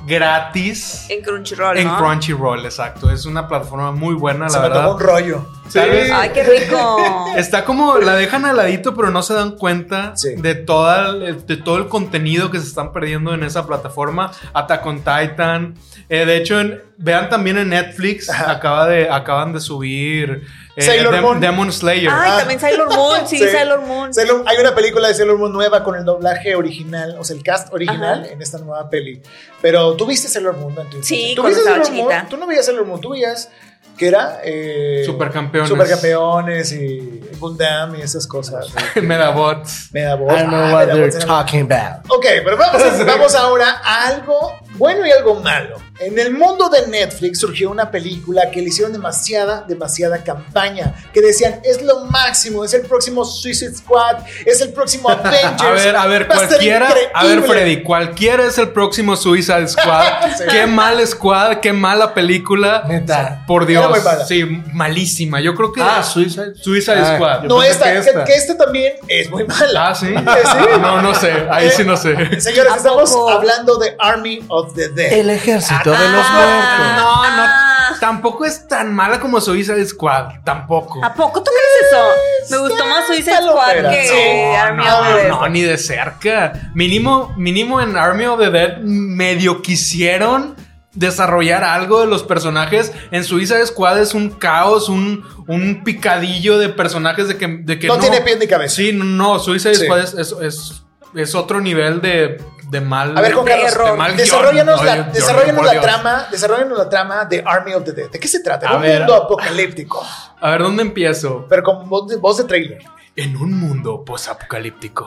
[0.06, 1.96] Gratis, En Crunchyroll, en ¿no?
[1.98, 3.10] Crunchyroll, exacto.
[3.10, 4.92] Es una plataforma muy buena, Se la me verdad.
[4.94, 5.46] un rollo.
[5.74, 7.26] Ay, qué rico.
[7.36, 10.34] Está como la dejan al ladito, pero no se dan cuenta Sí.
[10.36, 14.32] de, toda el, de todo el contenido que se están perdiendo en esa plataforma.
[14.52, 15.74] Attack on Titan.
[16.14, 20.42] Eh, de hecho, en- vean también en Netflix, acaba de, acaban de subir
[20.76, 21.40] eh, Sailor Dem- Moon.
[21.40, 22.10] Demon Slayer.
[22.12, 22.38] Ay, Ah.
[22.40, 23.26] también Sailor Moon.
[23.26, 23.48] Sí, Sí.
[23.48, 24.12] Sailor Moon.
[24.12, 27.42] Sailor- hay una película de Sailor Moon nueva con el doblaje original, o sea, el
[27.42, 28.30] cast original Ajá.
[28.32, 29.22] en esta nueva peli.
[29.62, 30.82] Pero tú viste Sailor Moon, ¿no?
[30.82, 32.28] Entonces, Sí, ¿tú cuando viste estaba Sailor Moon?
[32.28, 33.50] Tú no veías Sailor Moon, tú veías
[33.96, 35.68] que era eh, Supercampeones.
[35.68, 38.66] Supercampeones y Gundam y esas cosas.
[39.02, 39.88] Medabots.
[39.92, 40.32] Medabots.
[40.32, 42.04] I don't know Ah, what they're talking about.
[42.08, 45.76] Ok, pero vamos, vamos ahora a algo bueno y algo malo.
[46.00, 50.94] En el mundo de Netflix surgió una película que le hicieron demasiada, demasiada campaña.
[51.12, 55.60] Que decían, es lo máximo, es el próximo Suicide Squad, es el próximo Avengers.
[55.62, 56.88] A ver, a ver, cualquiera.
[56.88, 57.46] A ver, increíble".
[57.48, 60.02] Freddy, cualquiera es el próximo Suicide Squad.
[60.32, 60.44] Sí.
[60.50, 62.84] Qué mal squad, qué mala película.
[62.88, 63.44] Neta.
[63.46, 63.91] Por Dios.
[63.92, 64.24] Muy mala.
[64.26, 65.40] Sí, malísima.
[65.40, 65.82] Yo creo que.
[65.82, 66.54] Ah, Suicide.
[66.54, 67.42] Suicide Ah, Squad.
[67.44, 68.24] No, esta, que que, esta.
[68.24, 69.88] que esta también es muy mala.
[69.88, 70.06] Ah, sí.
[70.14, 70.80] Sí.
[70.80, 71.46] No, no sé.
[71.50, 72.40] Ahí sí no sé.
[72.40, 73.30] Señores, ¿A estamos poco?
[73.30, 75.12] hablando de Army of the Dead.
[75.12, 76.34] El ejército de los Ah.
[76.34, 76.96] muertos.
[76.96, 77.42] No, no.
[77.48, 77.68] Ah.
[78.00, 80.40] Tampoco es tan mala como Suicide Squad.
[80.44, 81.04] Tampoco.
[81.04, 82.02] ¿A poco tú crees eso?
[82.50, 85.28] Me gustó más Suicide Squad que Army No, of the Dead.
[85.28, 86.52] no, ni de cerca.
[86.74, 90.56] Mínimo, mínimo en Army of the Dead medio quisieron
[90.94, 92.92] desarrollar algo de los personajes.
[93.10, 97.86] En Suicide Squad es un caos, un, un picadillo de personajes de que, de que
[97.86, 98.76] No tiene pie ni cabeza.
[98.76, 99.38] Sí, no,
[99.74, 99.84] Sí.
[99.86, 100.78] Squad es, es, es-
[101.14, 103.16] es otro nivel de, de mal.
[103.18, 104.86] A ver, Juan Carlos, de mal desarrollanos, guion.
[104.98, 108.10] la, No, desarrollanos trama, desarrollanos la trama de Army of the Dead.
[108.10, 108.66] ¿De qué se trata?
[108.70, 109.00] A un ver.
[109.00, 110.02] mundo apocalíptico,
[110.40, 111.44] A ver, ¿dónde empiezo?
[111.50, 112.82] pero con voz de, voz de trailer.
[113.14, 115.06] En un mundo posapocalíptico,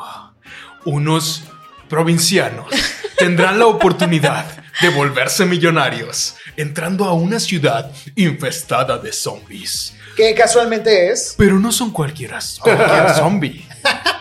[0.85, 1.41] unos
[1.89, 2.67] provincianos
[3.17, 4.45] tendrán la oportunidad
[4.81, 9.93] de volverse millonarios entrando a una ciudad infestada de zombies.
[10.15, 11.35] Que casualmente es.
[11.37, 13.67] Pero no son cualquiera, cualquier zombie.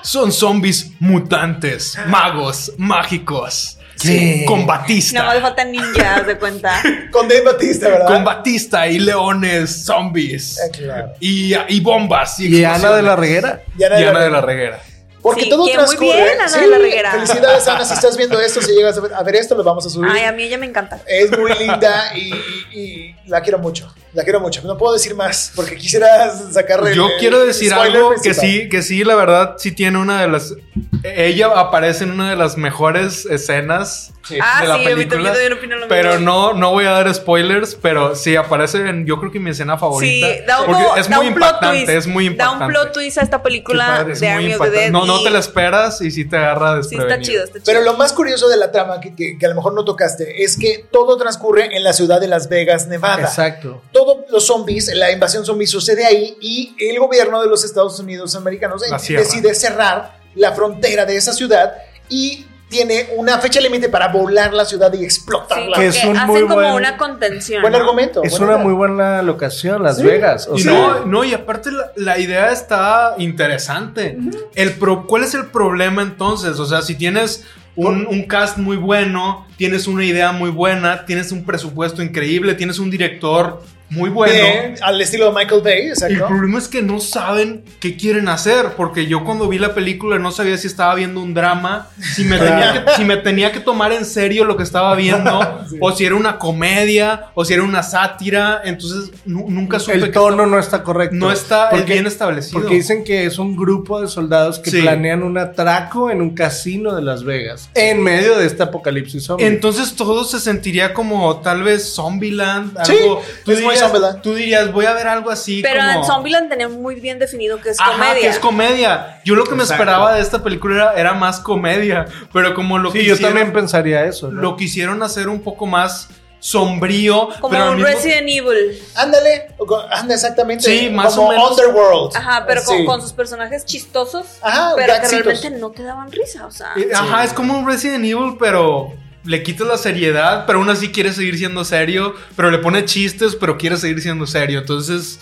[0.02, 4.44] Son zombies mutantes, magos, mágicos, Sí.
[4.46, 5.14] combatistas.
[5.14, 6.82] Nada más faltan ninjas, de cuenta.
[7.12, 8.06] Con Dave Batista, ¿verdad?
[8.08, 10.58] Con Batista y leones, zombies.
[10.58, 11.12] Eh, claro.
[11.20, 12.40] Y, y bombas.
[12.40, 13.14] Y, ¿Y Ana de la.
[13.14, 13.62] Reguera?
[13.78, 14.76] Y Ana de Y la Ana de la Reguera.
[14.78, 14.93] Reguera.
[15.25, 16.22] Porque Sí, todo que muy transcurre.
[16.22, 17.11] bien, Ana de la Reguera.
[17.12, 17.85] Felicidades, Ana.
[17.87, 20.07] Si estás viendo esto, si llegas a ver, a ver esto, lo vamos a subir.
[20.12, 21.01] Ay, a mí ella me encanta.
[21.07, 22.31] Es muy linda y,
[22.72, 23.91] y- y la quiero mucho.
[24.14, 24.62] La quiero mucho.
[24.64, 26.94] No puedo decir más porque quisiera sacarle.
[26.94, 30.28] Yo el- quiero decir algo que sí, que sí, la verdad, sí tiene una de
[30.28, 30.54] las.
[31.02, 35.32] Ella aparece en una de las mejores escenas Ah, de la sí, película.
[35.32, 35.88] también opino lo mismo.
[35.90, 39.50] Pero no, no voy a dar spoilers, pero sí aparece en, yo creo que mi
[39.50, 40.26] escena favorita.
[40.28, 41.90] Sí, da un, porque es da muy un plot impactante, twist.
[41.98, 42.58] es muy impactante.
[42.60, 44.70] Da un plot twist a esta película de Army of the.
[44.70, 44.90] Dead.
[44.90, 47.14] No, no te la esperas y sí te agarra Sí, desprevenido.
[47.14, 47.64] está chido, está chido.
[47.66, 50.42] Pero lo más curioso de la trama que, que- que a lo mejor no tocaste
[50.42, 53.20] es que todo transcurre en la ciudad de Las Vegas, Nevada.
[53.24, 53.82] Exacto.
[54.05, 58.34] Todos los zombies, la invasión zombie sucede ahí y el gobierno de los Estados Unidos
[58.36, 59.22] americanos cierra.
[59.24, 61.72] decide cerrar la frontera de esa ciudad
[62.09, 65.76] y tiene una fecha límite para volar la ciudad y Sí, explotarla.
[65.76, 67.62] Que porque es un hacen muy como buen- una contención.
[67.62, 68.22] Buen argumento.
[68.24, 68.64] Es buena una idea.
[68.64, 70.02] muy buena locación, Las Sí.
[70.02, 70.48] Vegas.
[70.48, 74.18] O Y sea, no, no, y aparte la, la idea está interesante.
[74.55, 76.59] el pro- ¿Cuál es el problema entonces?
[76.59, 77.44] O sea, si tienes
[77.76, 82.78] un, un cast muy bueno, tienes una idea muy buena, tienes un presupuesto increíble, tienes
[82.78, 84.32] un director muy bueno.
[84.35, 86.26] Bien, al estilo de Michael Bay, El exacto.
[86.26, 90.32] problema es que no saben qué quieren hacer, porque yo cuando vi la película no
[90.32, 93.93] sabía si estaba viendo un drama, si me tenía que, si me tenía que tomar
[93.93, 97.82] en serio lo que estaba viendo, o si era una comedia, o si era una
[97.82, 101.14] sátira, entonces nu- nunca supe el tono no está correcto.
[101.16, 102.61] no está Porque- bien establecido.
[102.61, 104.80] Porque dicen que es un grupo de soldados que Sí.
[104.82, 107.68] planean un atraco en un casino de Las Vegas.
[107.74, 109.47] En medio de este apocalipsis zombie.
[109.47, 112.76] Entonces todo se sentiría como tal vez Zombieland.
[112.85, 113.53] Sí, Algo, tú,
[113.93, 115.62] dirías, tú dirías, voy a ver algo así.
[115.62, 115.91] Pero como...
[116.01, 118.14] en Zombieland tenía muy bien definido que es Ajá, comedia.
[118.20, 119.20] que es comedia.
[119.24, 122.07] Yo lo que me esperaba de esta película era, era más comedia.
[122.32, 124.30] Pero como lo sí, que yo también pensaría eso.
[124.30, 124.41] ¿no?
[124.41, 126.09] lo quisieron hacer un poco más
[126.41, 127.28] sombrío.
[127.41, 128.82] como pero un mismo- Resident Evil.
[128.97, 129.49] Ándale,
[129.91, 130.64] anda exactamente.
[130.64, 131.51] Sí, más como o menos.
[131.53, 132.16] Underworld.
[132.16, 132.85] Ajá, pero con, Sí.
[132.85, 134.26] con sus personajes chistosos.
[134.43, 136.47] Ajá, pero que realmente no te daban risa.
[136.47, 138.93] O sea, Eh, Ajá, es como un Resident Evil, pero
[139.25, 143.37] le quitas la seriedad, pero aún así quiere seguir siendo serio, pero le pone chistes,
[143.37, 144.61] pero quiere seguir siendo serio.
[144.61, 145.20] Entonces,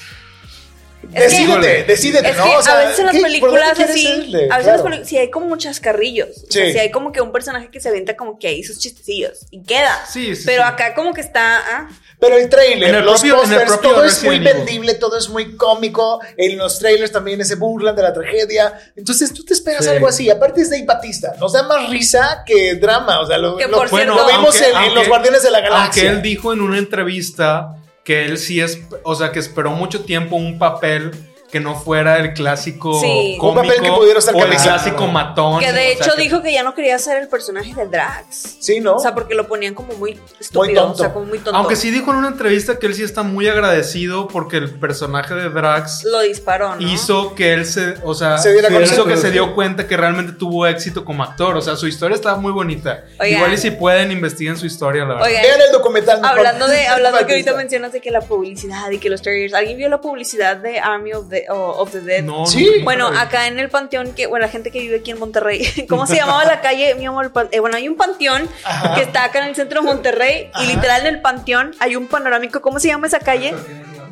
[1.03, 2.45] Decídete, decídete, Es ¿no?
[2.45, 4.49] que O sea, a veces en las ¿qué- por dónde películas así, a veces en
[4.49, 4.83] las Claro.
[4.85, 6.29] películas sí hay como muchas carrillos.
[6.49, 6.73] O sea, Sí.
[6.73, 9.63] sí hay como que un personaje que se avienta como que ahí sus chistecillos y
[9.63, 10.05] queda.
[10.11, 10.69] Sí, sí, Pero sí.
[10.69, 11.89] acá como que está, ah,
[12.21, 14.95] Pero el trailer, En el los propio- en el posters, propio todo es muy vendible,
[14.95, 16.21] todo es muy cómico.
[16.37, 18.73] En los trailers también se burlan de la tragedia.
[18.95, 19.91] Entonces tú te esperas Sí.
[19.91, 20.31] algo así.
[20.31, 21.35] Aparte es Dave Batista.
[21.41, 23.21] Nos da más risa que drama.
[23.23, 25.43] O sea, lo, Que lo- por lo cierto- vimos aunque- en, en aunque- Los Guardianes
[25.43, 26.03] de la Galaxia.
[26.05, 27.75] Aunque él dijo en una entrevista
[28.05, 31.13] que él sí es, o sea, que esperó mucho tiempo un papel
[31.53, 33.37] que no fuera el clásico Sí.
[33.39, 35.61] cómico Un papel que pudiera estar o el clásico matón.
[35.61, 37.87] que de o sea, hecho que- dijo que ya no quería ser el personaje de
[37.87, 38.57] Drax.
[38.59, 38.95] Sí, ¿no?
[38.95, 40.95] O sea, porque lo ponían como muy estúpido, tonto.
[40.95, 41.55] o sea, como muy tonto.
[41.59, 45.35] Aunque sí dijo en una entrevista que él sí está muy agradecido porque el personaje
[45.35, 46.81] de Drax Lo disparó, ¿no?
[46.89, 48.95] hizo que él se, o sea, Se diera sí, cuenta.
[48.95, 51.55] hizo que se dio cuenta que realmente tuvo éxito como actor.
[51.57, 53.05] O sea, su historia estaba muy bonita.
[53.21, 53.37] Oigan.
[53.41, 55.27] Igual y si pueden, investiguen su historia, la verdad.
[55.29, 56.21] Oigan, Vean el documental.
[56.25, 59.53] Hablando de, hablando que ahorita mencionas de que la publicidad y que los trailers.
[59.53, 62.23] ¿Alguien vio la publicidad de Army of the, o- of the Dead?
[62.23, 62.81] No, Sí.
[62.85, 66.07] Bueno, acá en el panteón, que, bueno, la gente que vive aquí en Monterrey, ¿cómo
[66.07, 66.95] se llamaba la calle?
[66.95, 68.95] Mi amor, eh, bueno, hay un panteón Ajá.
[68.95, 72.07] que está acá en el centro de Monterrey y literal en el panteón hay un
[72.09, 73.55] panorámico, ¿cómo se llama esa calle?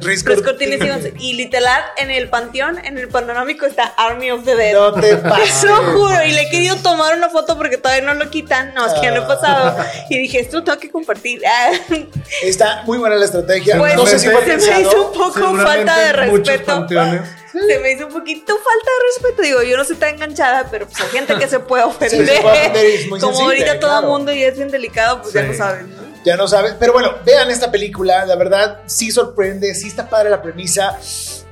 [0.00, 0.78] Riz Cortines.
[0.80, 4.72] cortines y literal en el panteón, en el panorámico está Army of the Dead.
[4.72, 5.64] No te pases.
[5.64, 8.86] Eso juro, y le he querido tomar una foto porque todavía no lo quitan, no,
[8.86, 9.76] es que ya no he pasado.
[10.08, 11.42] Y dije, esto lo tengo que compartir.
[12.42, 13.78] Está muy buena la estrategia.
[13.78, 16.64] Pues no sé si fue se me hizo un poco falta de respeto.
[16.66, 17.22] panteones.
[17.50, 19.42] Se me hizo un poquito falta de respeto.
[19.42, 22.24] Digo, yo no soy tan enganchada, pero pues hay gente que se puede ofender.
[22.24, 24.06] se puede ofender y es muy Como sensible, ahorita todo el claro.
[24.06, 25.48] mundo y es bien delicado, pues ya Sí.
[25.48, 25.99] no saben, ¿no?
[26.24, 26.74] Ya no sabes.
[26.78, 28.24] Pero bueno, vean esta película.
[28.26, 29.74] La verdad, sí sorprende.
[29.74, 30.98] Sí está padre la premisa.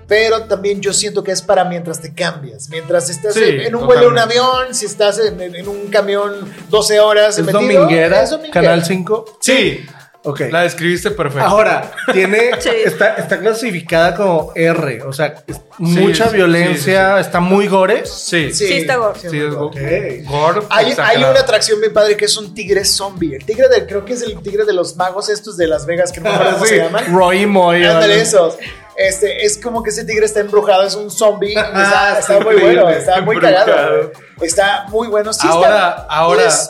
[0.07, 2.71] Pero también yo siento que es para mientras te cambias.
[2.71, 4.75] Mientras estás Sí, en, en un vuelo, en un avión.
[4.75, 7.39] Si estás en, en- en un camión 12 horas.
[7.39, 8.53] Es metido, dominguera, es dominguera.
[8.69, 9.39] Canal 5.
[9.41, 9.85] Sí,
[10.31, 10.41] Ok.
[10.51, 11.47] la describiste perfecto.
[11.49, 12.71] Ahora, tiene, Sí.
[12.85, 18.05] está, está clasificada como R, o sea, es mucha sí, violencia, sí, está muy gore.
[18.07, 19.19] sí, Sí, está gore.
[19.21, 19.77] Sí, es go- Ok.
[20.25, 20.61] gore.
[20.71, 23.37] Hay, hay una atracción bien padre que es un tigre zombie.
[23.37, 26.13] El tigre de, creo que es el tigre de los magos estos de Las Vegas,
[26.13, 27.15] que no me acuerdo cómo Sí, se llaman.
[27.15, 27.85] Roy Moy.
[27.85, 28.57] Ándale, esos.
[28.97, 31.55] Este, es como que ese tigre está embrujado, es un zombie.
[31.57, 33.67] Ah, está está muy bueno, está muy embrujado.
[33.67, 34.13] cagado.
[34.43, 35.33] Está muy bueno.
[35.33, 36.45] Sí Ahora, está- ahora.
[36.47, 36.69] Es,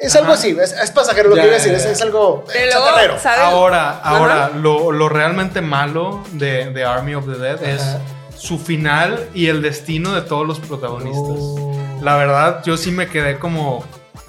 [0.00, 2.44] es algo así, es, es pasajero lo Ya, que iba a decir, es, es algo.
[3.44, 4.16] Ahora, Ajá.
[4.16, 7.82] ahora, lo, lo realmente malo de, de Army of the Dead es
[8.36, 11.36] su final y el destino de todos los protagonistas.
[11.38, 11.98] Oh.
[12.02, 13.84] La verdad, yo sí me quedé como.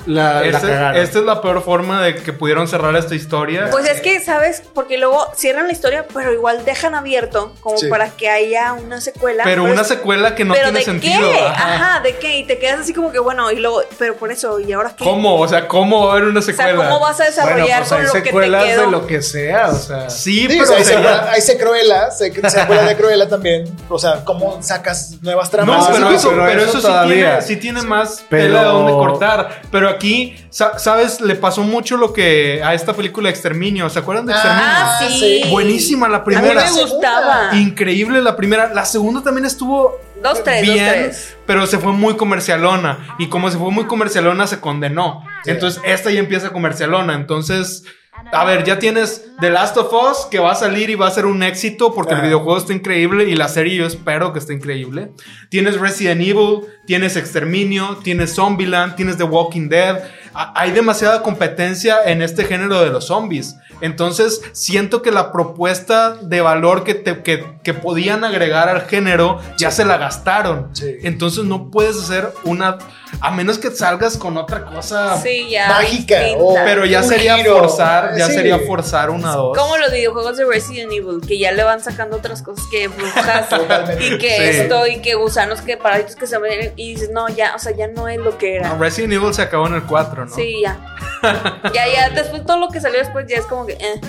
[0.06, 3.68] La, la Esta, esta es la peor forma de que pudieron cerrar esta historia.
[3.72, 4.64] Pues es que, ¿sabes?
[4.74, 7.88] Porque luego cierran la historia, pero igual dejan abierto como Sí.
[7.88, 9.43] para que haya una secuela.
[9.43, 11.32] pero una secuela que no ¿Pero tiene de sentido.
[11.32, 11.39] qué?
[11.39, 11.76] Ajá.
[11.76, 11.99] Ajá.
[12.02, 12.38] ¿de qué?
[12.38, 15.04] Y te quedas así como que, bueno, y luego, pero por eso, ¿y ahora qué?
[15.04, 15.36] ¿Cómo?
[15.39, 16.84] O sea, ¿cómo va a haber una O sea, secuela?
[16.89, 18.82] ¿cómo vas a Bueno, desarrollar pues con hay lo que te secuelas quedó?
[18.86, 20.10] de lo que sea, o sea.
[20.10, 23.76] Sí, Sí, pero o sea, hay, sería- secuela- hay secuela de Cruella también.
[23.89, 25.89] O sea, ¿cómo sacas nuevas tramas?
[25.89, 28.60] No, pero sí, eso, pero pero eso eso sí, tiene, sí tiene más Pero- tela
[28.62, 29.62] de donde cortar.
[29.72, 31.22] Pero aquí, sa- ¿sabes?
[31.22, 33.89] Le pasó mucho lo que a esta película Exterminio.
[33.89, 34.66] ¿Se acuerdan de Exterminio?
[34.68, 35.42] Ah, Ah, sí.
[35.44, 35.50] sí.
[35.50, 36.64] Buenísima la A mí primera.
[36.64, 37.50] me gustaba.
[37.54, 38.74] Increíble la primera.
[38.74, 41.36] La segunda también estuvo Dos, tres, dos, bien, tres.
[41.46, 43.16] pero se fue muy comercialona.
[43.20, 45.24] Y como se fue muy comercialona, se condenó.
[45.46, 47.14] Entonces, esta ya empieza comercialona.
[47.16, 47.84] Entonces,
[48.32, 51.11] a ver, ya tienes The Last of Us, que va a salir y va a
[51.11, 54.53] ser un éxito porque el videojuego está increíble y la serie yo espero que esté
[54.53, 55.11] increíble.
[55.49, 59.99] Tienes Resident Evil, tienes Exterminio, tienes Zombieland, tienes The Walking Dead.
[60.34, 63.55] Hay demasiada competencia en este género de los zombies.
[63.82, 69.39] Entonces, siento que la propuesta de valor que, te- que, que podían agregar al género
[69.57, 70.69] ya se la gastaron.
[70.74, 70.97] Sí.
[71.03, 72.78] Entonces, no puedes hacer una.
[73.20, 75.20] A menos que salgas con otra cosa.
[75.22, 75.68] Sí, ya.
[75.68, 76.43] Mágica, distinta.
[76.43, 77.57] o- Pero ya sería giro.
[77.59, 78.34] forzar, ya Sí.
[78.34, 79.57] sería forzar una dos.
[79.57, 83.49] Como los videojuegos de Resident Evil, que ya le van sacando otras cosas que brujas
[83.49, 84.05] Totalmente.
[84.07, 84.59] y que Sí.
[84.62, 87.74] esto y que gusanos que parásitos que se ven y dices, no, ya, o sea,
[87.76, 88.70] ya no es lo que era.
[88.70, 90.34] No, Resident Evil se acabó en el 4, ¿no?
[90.36, 90.80] Sí, ya.
[91.74, 94.01] ya, ya, después todo lo que salió después ya es como que, eh.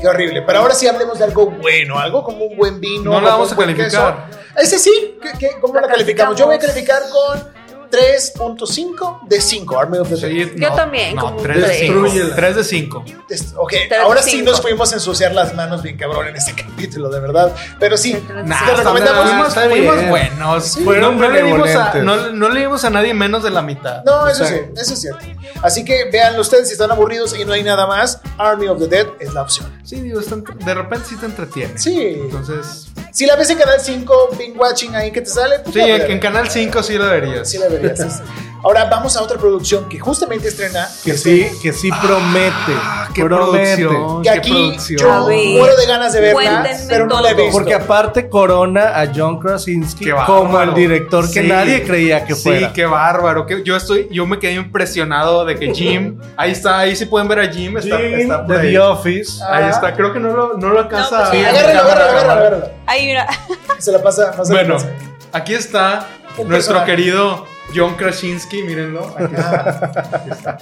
[0.00, 0.42] Qué horrible.
[0.42, 3.12] Pero ahora sí hablemos de algo bueno, algo como un buen vino.
[3.12, 3.86] No la vamos a calificar.
[3.88, 4.14] queso.
[4.56, 6.36] Ese sí, ¿qué, qué, cómo La la calificamos?
[6.36, 7.48] Yo voy a calificar con
[7.90, 9.78] 3.5 de 5.
[9.78, 10.48] Army of the Dead.
[10.48, 11.78] Sí, Yo no, también, No, como 3 de tres.
[11.80, 12.02] 5.
[12.02, 12.36] Destrúyela.
[12.36, 13.04] 3 de 5.
[13.30, 14.50] Es- Ok, Tres ahora sí cinco.
[14.50, 17.54] nos fuimos a ensuciar las manos bien cabrón en este capítulo, de verdad.
[17.78, 18.12] Pero sí,
[18.44, 19.24] Nah, te recomendamos.
[19.28, 20.64] fuimos, fuimos buenos.
[20.64, 20.84] Sí.
[20.84, 24.02] Fueron- no, le dimos a, no, no le dimos a nadie menos de la mitad.
[24.04, 25.24] No, eso sí, eso es cierto.
[25.62, 28.20] Así que véanlo ustedes si están aburridos y no hay nada más.
[28.38, 29.72] Army of the Dead es la opción.
[29.84, 31.78] Sí, digo, de repente sí te entretiene.
[31.78, 32.18] Sí.
[32.24, 35.78] Entonces, Si la ves en Canal 5, Bing Watching ahí que te sale, pues sí,
[35.78, 37.48] la en, en Canal 5 sí lo verías.
[37.48, 37.96] Sí la verías.
[37.96, 38.22] sí, sí.
[38.64, 40.88] Ahora vamos a otra producción que justamente estrena.
[41.04, 42.72] Que sí, que sí promete.
[42.74, 43.84] Ah, qué promete.
[43.84, 44.22] producción.
[44.22, 44.98] Que aquí producción.
[45.00, 47.52] yo ver, muero de ganas de verla, cuéntenme pero no la he visto.
[47.52, 51.46] Porque aparte corona a John Krasinski Qué como el director que Sí.
[51.48, 52.68] nadie creía que fuera.
[52.68, 53.44] Sí, qué bárbaro.
[53.46, 57.28] Que yo estoy, yo me quedé impresionado de que Jim, ahí está, ahí sí pueden
[57.28, 58.72] ver a Jim, está, Jim está por de ahí.
[58.72, 59.42] The Office.
[59.44, 59.70] Ahí Ah.
[59.70, 61.10] está, creo que no lo, no lo alcanza.
[61.24, 62.68] No, pues sí, agárralo, agárralo, agárralo, agárralo.
[62.86, 63.26] Ahí, mira.
[63.78, 64.88] Se la pasa, pasa la Bueno, pasa.
[65.32, 66.06] aquí está
[66.36, 66.86] nuestro personaje.
[66.90, 69.14] querido John Krasinski, mírenlo.
[69.18, 70.10] Aquí está.
[70.14, 70.58] Aquí está.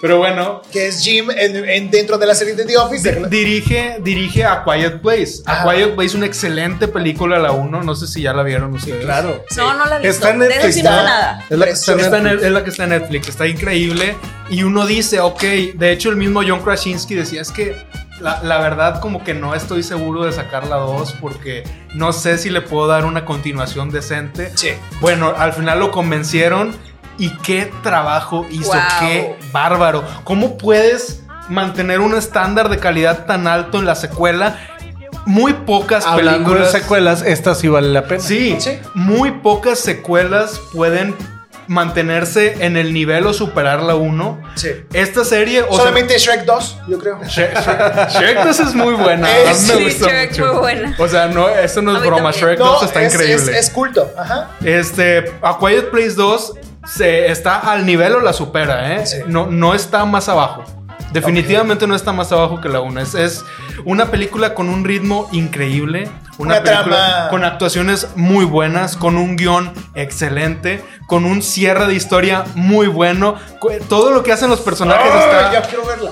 [0.00, 3.08] Pero bueno, Que es Jim en, en- dentro de la serie de The Office.
[3.12, 5.34] di- dirige, dirige a Quiet Place.
[5.46, 5.64] A Ah.
[5.72, 7.84] Quiet Place, una excelente película, la 1.
[7.84, 9.04] No sé si ya la vieron ustedes.
[9.04, 9.44] Claro.
[9.56, 10.10] No, no la he visto.
[10.16, 11.44] Está en Netflix, sí no nada.
[11.48, 12.42] Es la que está en Netflix.
[12.44, 14.16] es la que está en Netflix, está increíble.
[14.50, 15.40] Y uno dice, ok,
[15.74, 17.76] de hecho el mismo John Krasinski decía, es que
[18.20, 22.38] la, la verdad como que no estoy seguro de sacar la 2 porque no sé
[22.38, 24.52] si le puedo dar una continuación decente.
[24.56, 24.70] Sí.
[25.00, 26.74] Bueno, al final lo convencieron
[27.18, 28.80] y qué trabajo hizo, Wow.
[29.00, 30.04] qué bárbaro.
[30.24, 34.56] ¿Cómo puedes mantener un estándar de calidad tan alto en la secuela?
[35.26, 36.72] Muy pocas Hablando películas.
[36.72, 38.20] de secuelas, esta sí vale la pena.
[38.20, 38.78] Sí, Sí.
[38.94, 41.14] muy pocas secuelas pueden
[41.68, 44.40] mantenerse en el nivel o superar la 1.
[44.54, 44.68] Sí.
[44.92, 47.20] Esta serie, o sea, Solamente Shrek 2, yo creo.
[47.24, 49.26] Shrek, Shrek- Shrek 2 es muy buena.
[49.28, 50.46] A mí me sí, gusta Shrek mucho.
[50.52, 50.96] muy buena.
[50.98, 52.30] O sea, no, esto no es broma.
[52.32, 52.44] también.
[52.44, 53.52] Shrek No, 2 está es, increíble.
[53.58, 54.10] Es, es culto.
[54.18, 54.50] Ajá.
[54.64, 56.52] Este, A Quiet Place 2
[56.84, 59.06] se está al nivel o la supera, ¿eh?
[59.06, 59.18] Sí.
[59.26, 60.64] No, no está más abajo.
[61.12, 63.00] Definitivamente no está más abajo que la 1.
[63.00, 63.44] Es, es
[63.84, 66.08] una película con un ritmo increíble.
[66.38, 67.28] Una, Una película trama.
[67.28, 73.36] con actuaciones muy buenas, con un guion excelente, con un cierre de historia muy bueno.
[73.90, 75.58] Todo lo que hacen los personajes Ay,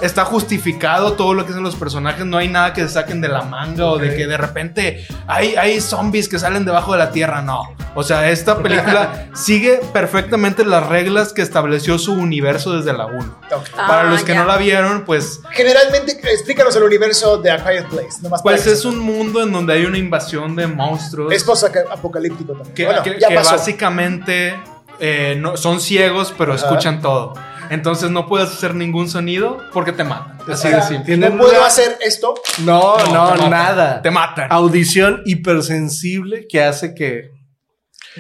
[0.03, 2.27] está, justificado todo lo que hacen los personajes.
[2.27, 5.55] No hay nada que se saquen de la manga o de que de repente hay,
[5.57, 7.41] hay zombies que salen debajo de la tierra.
[7.43, 7.63] No.
[7.95, 13.19] O sea, esta película sigue perfectamente las reglas que estableció su universo desde la 1.
[13.53, 13.71] Ok.
[13.75, 14.41] Para Ah, los que ya.
[14.41, 18.21] no la vieron, pues, Generalmente, explícanos el universo de A Quiet Place.
[18.23, 21.33] Nomás pues es un mundo en donde hay una invasión de monstruos.
[21.33, 22.75] Es post-apocalíptico también.
[22.75, 23.53] que, bueno, que- ya que pasó.
[23.57, 24.59] básicamente
[25.01, 26.67] eh, no, son ciegos, pero Ajá.
[26.67, 27.33] escuchan todo.
[27.71, 30.39] Entonces no puedes hacer ningún sonido porque te matan.
[30.51, 31.17] Así O de simple.
[31.17, 32.35] No puedo una- hacer esto.
[32.65, 33.51] No, No, no, te matan.
[33.51, 34.03] nada.
[34.03, 34.49] Te matan.
[34.51, 37.31] Audición hipersensible que hace que.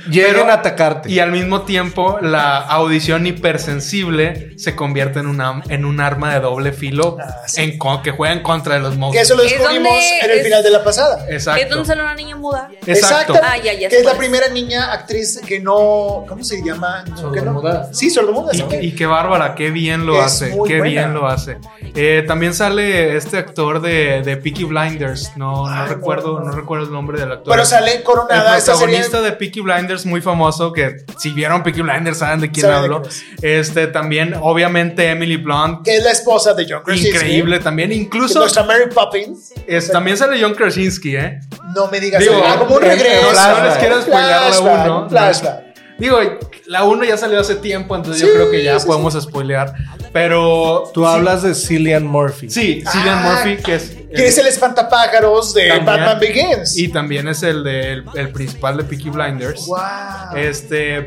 [0.09, 1.11] Lleguen Pero- a atacarte.
[1.11, 6.41] Y al mismo tiempo, la audición hipersensible se convierte en, una, en un arma de
[6.41, 7.63] doble filo Ah, sí.
[7.63, 9.27] en que juega en contra de los Que monstruos.
[9.27, 11.27] eso lo Es descubrimos donde en el es- final de la pasada.
[11.29, 11.63] Exacto.
[11.63, 12.71] Es donde sale una niña muda.
[12.87, 13.35] Exacto.
[13.43, 14.17] Ah, ya, ya Que es la es.
[14.19, 16.25] primera niña actriz que no.
[16.29, 17.03] ¿Cómo se llama?
[17.05, 17.17] ¿Que no?
[17.19, 17.93] Sordomuda.
[17.93, 18.53] Sí, sordomuda.
[18.55, 20.91] Y, y qué bárbara, qué bien lo Es hace, muy qué buena.
[20.91, 21.59] bien lo hace.
[21.95, 26.53] Eh, también sale este actor de, de Peaky Blinders, no, no Ay, no, recuerdo, no.
[26.53, 27.53] recuerdo el nombre del actor.
[27.53, 28.97] Pero sale coronada el esta serie.
[28.99, 32.79] protagonista de Peaky Blinders muy famoso que si vieron Peaky Blinders saben de quién Saben
[32.91, 33.03] de hablo.
[33.03, 33.15] quién
[33.61, 37.11] Este también obviamente Emily Blunt, Que es la esposa de John Krasinski.
[37.17, 39.53] increíble también, incluso Nuestra Mary Poppins.
[39.67, 41.41] es- también sale John Krasinski, ¿eh?
[41.75, 42.21] No me digas.
[42.23, 43.33] Digo, ah, como un en- regreso.
[43.33, 44.03] no les quiero la
[44.51, 45.09] Flashback, uno.
[45.09, 45.70] Flashback.
[46.01, 46.19] Digo,
[46.67, 49.73] la 1 ya salió hace tiempo, entonces Sí, yo creo que ya sí, podemos spoilear.
[50.13, 52.51] Pero Tú hablas de Cillian Murphy.
[52.51, 53.93] Sí, Cillian Ah, Murphy, que es.
[54.15, 55.87] Que es el espantapájaros de También.
[55.87, 56.77] Batman Begins.
[56.77, 59.67] Y también es el, de, el, principal de Peaky Blinders.
[59.67, 60.37] Wow.
[60.37, 61.07] Este.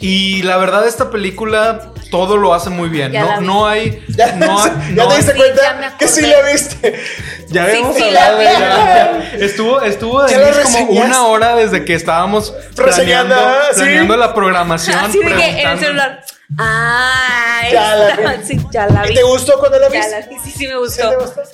[0.00, 3.12] Y la verdad, esta película todo lo hace muy bien.
[3.12, 3.46] Ya la No, vi.
[3.46, 4.04] no hay.
[4.08, 6.94] ya no ya no te diste Sí, cuenta que sí la viste.
[7.48, 9.30] Ya Sí, habíamos sí, hablado de la- ella.
[9.40, 13.34] Estuvo, estuvo ¿Ya la Denise como una hora desde que estábamos planeando,
[13.72, 13.80] ¿sí?
[13.80, 14.98] planeando la programación.
[14.98, 16.24] Así de que en el celular.
[16.58, 18.44] Ah, Ya la vi.
[18.44, 20.10] sí, ya la ¿Y te gustó cuando la viste?
[20.10, 21.10] la vi, sí, sí me gustó.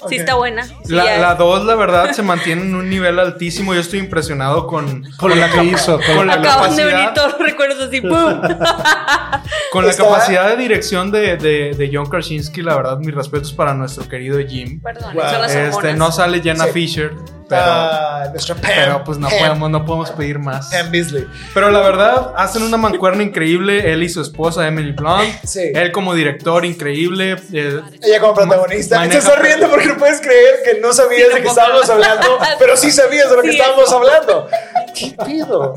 [0.09, 0.65] Sí, está buena.
[0.65, 1.19] Sí, La, ya.
[1.19, 3.75] la 2, la verdad, se mantiene en un nivel altísimo.
[3.75, 5.99] Yo estoy impresionado con, Con lo que hizo.
[6.17, 8.11] con la Acaban de venir todos los recuerdos así, ¡pum!
[9.73, 12.63] con la capacidad de dirección de, de, de John Krasinski.
[12.63, 14.81] La verdad, mis respetos para nuestro querido Jim.
[14.81, 15.25] Perdón, Wow.
[15.31, 16.71] son las Este, no sale Jenna Sí.
[16.73, 17.13] Fisher,
[17.49, 18.57] pero, Ah, Pam.
[18.63, 20.71] pero pues no Pam- podemos, no podemos pedir más.
[20.71, 21.27] Pam Beasley.
[21.55, 23.93] Pero la verdad, hacen una mancuerna increíble.
[23.93, 25.35] Él y su esposa, Emily Blunt.
[25.45, 25.73] Sí.
[25.75, 27.37] Él como director, increíble.
[27.53, 29.09] eh, Ella como protagonista.
[29.09, 32.77] Te estás riendo porque no puedes creer que no sabías de qué estábamos hablando, pero
[32.77, 33.97] sí sabías de lo que Sí, estábamos eso.
[33.99, 34.49] hablando.
[34.95, 35.75] ¿Qué pido?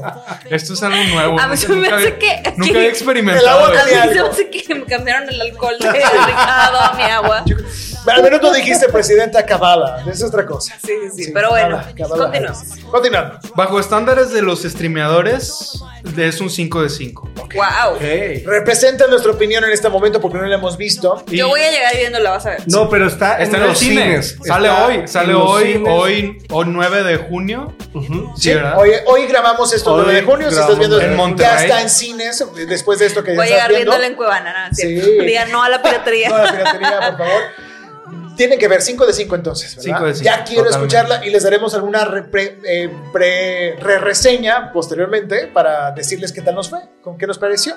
[0.50, 1.40] esto es algo nuevo.
[1.40, 3.50] A mí se me nunca, hace que- nunca que- había El experimentado.
[3.50, 3.68] agua.
[3.70, 7.44] A mí se me hace que me cambiaron el alcohol de Ricardo a mi agua.
[8.08, 10.04] Al menos no dijiste presidenta Cabala.
[10.10, 10.76] Es otra cosa.
[10.86, 11.32] Sí, sí, sí.
[11.34, 12.24] Pero bueno, Kabbalah.
[12.26, 12.64] continuamos.
[12.92, 13.40] Continuando.
[13.56, 15.82] Bajo estándares de los streameadores,
[16.18, 17.30] es un 5 de 5.
[17.54, 18.00] Wow.
[18.46, 21.24] Representa nuestra opinión en este momento porque no la hemos visto.
[21.28, 22.64] Yo voy a llegar viéndola, vas a ver.
[22.68, 24.02] No, pero está, Está en en los cine.
[24.04, 24.38] cines.
[24.46, 25.90] Sale Está hoy, sale hoy, cines.
[25.94, 27.74] hoy, hoy 9 de junio.
[27.94, 28.34] Ujú.
[28.36, 28.78] Sí, ¿verdad?
[28.78, 30.52] Hoy, hoy grabamos esto Hoy 9 de junio.
[30.52, 31.64] Si estás viendo, en ya Monterrey.
[31.66, 33.92] está en cines después de esto que ya Voy a llegar viendo.
[33.92, 34.76] viéndola en Cuevana, ¿no?
[34.76, 35.00] Sí.
[35.00, 35.24] ¿cierto?
[35.24, 36.30] Digan no a la piratería.
[36.30, 37.42] No, la piratería, por favor.
[38.36, 39.84] Tienen que ver 5 de 5 entonces, ¿verdad?
[39.98, 40.96] Cinco de cinco, ya quiero totalmente.
[40.96, 42.30] escucharla y les daremos alguna re-
[42.66, 47.76] eh, pre- re-reseña posteriormente para decirles qué tal nos fue, con qué nos pareció.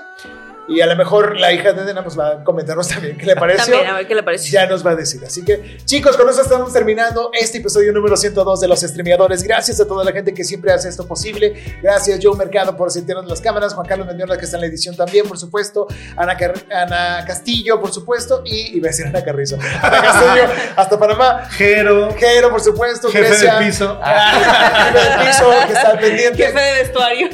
[0.69, 3.37] Y a lo mejor la hija de Dena pues va a comentarnos también qué le
[3.37, 3.73] pareció.
[3.75, 4.53] También, a ver qué le pareció.
[4.53, 5.23] Ya nos va a decir.
[5.25, 9.43] Así que, chicos, con eso estamos terminando este episodio número 102 de Los Streameadores.
[9.43, 11.55] Gracias a toda la gente que siempre hace esto posible.
[11.83, 13.75] Gracias, Joe Mercado, por sentirnos las cámaras.
[13.75, 15.87] Juan Carlos Mendiola, que está en la edición también, por supuesto.
[16.17, 18.43] Ana, Car- Ana Castillo, por supuesto.
[18.45, 19.57] Y iba a decir Ana Carrizo.
[19.83, 21.49] Ana Castillo, hasta Panamá.
[21.53, 22.11] Jero.
[22.19, 23.09] Jero, por supuesto.
[23.09, 23.55] Jefe Grecia.
[23.61, 23.99] de piso.
[24.03, 26.45] Ah, jefe de piso, que está pendiente.
[26.45, 27.29] Jefe de vestuario.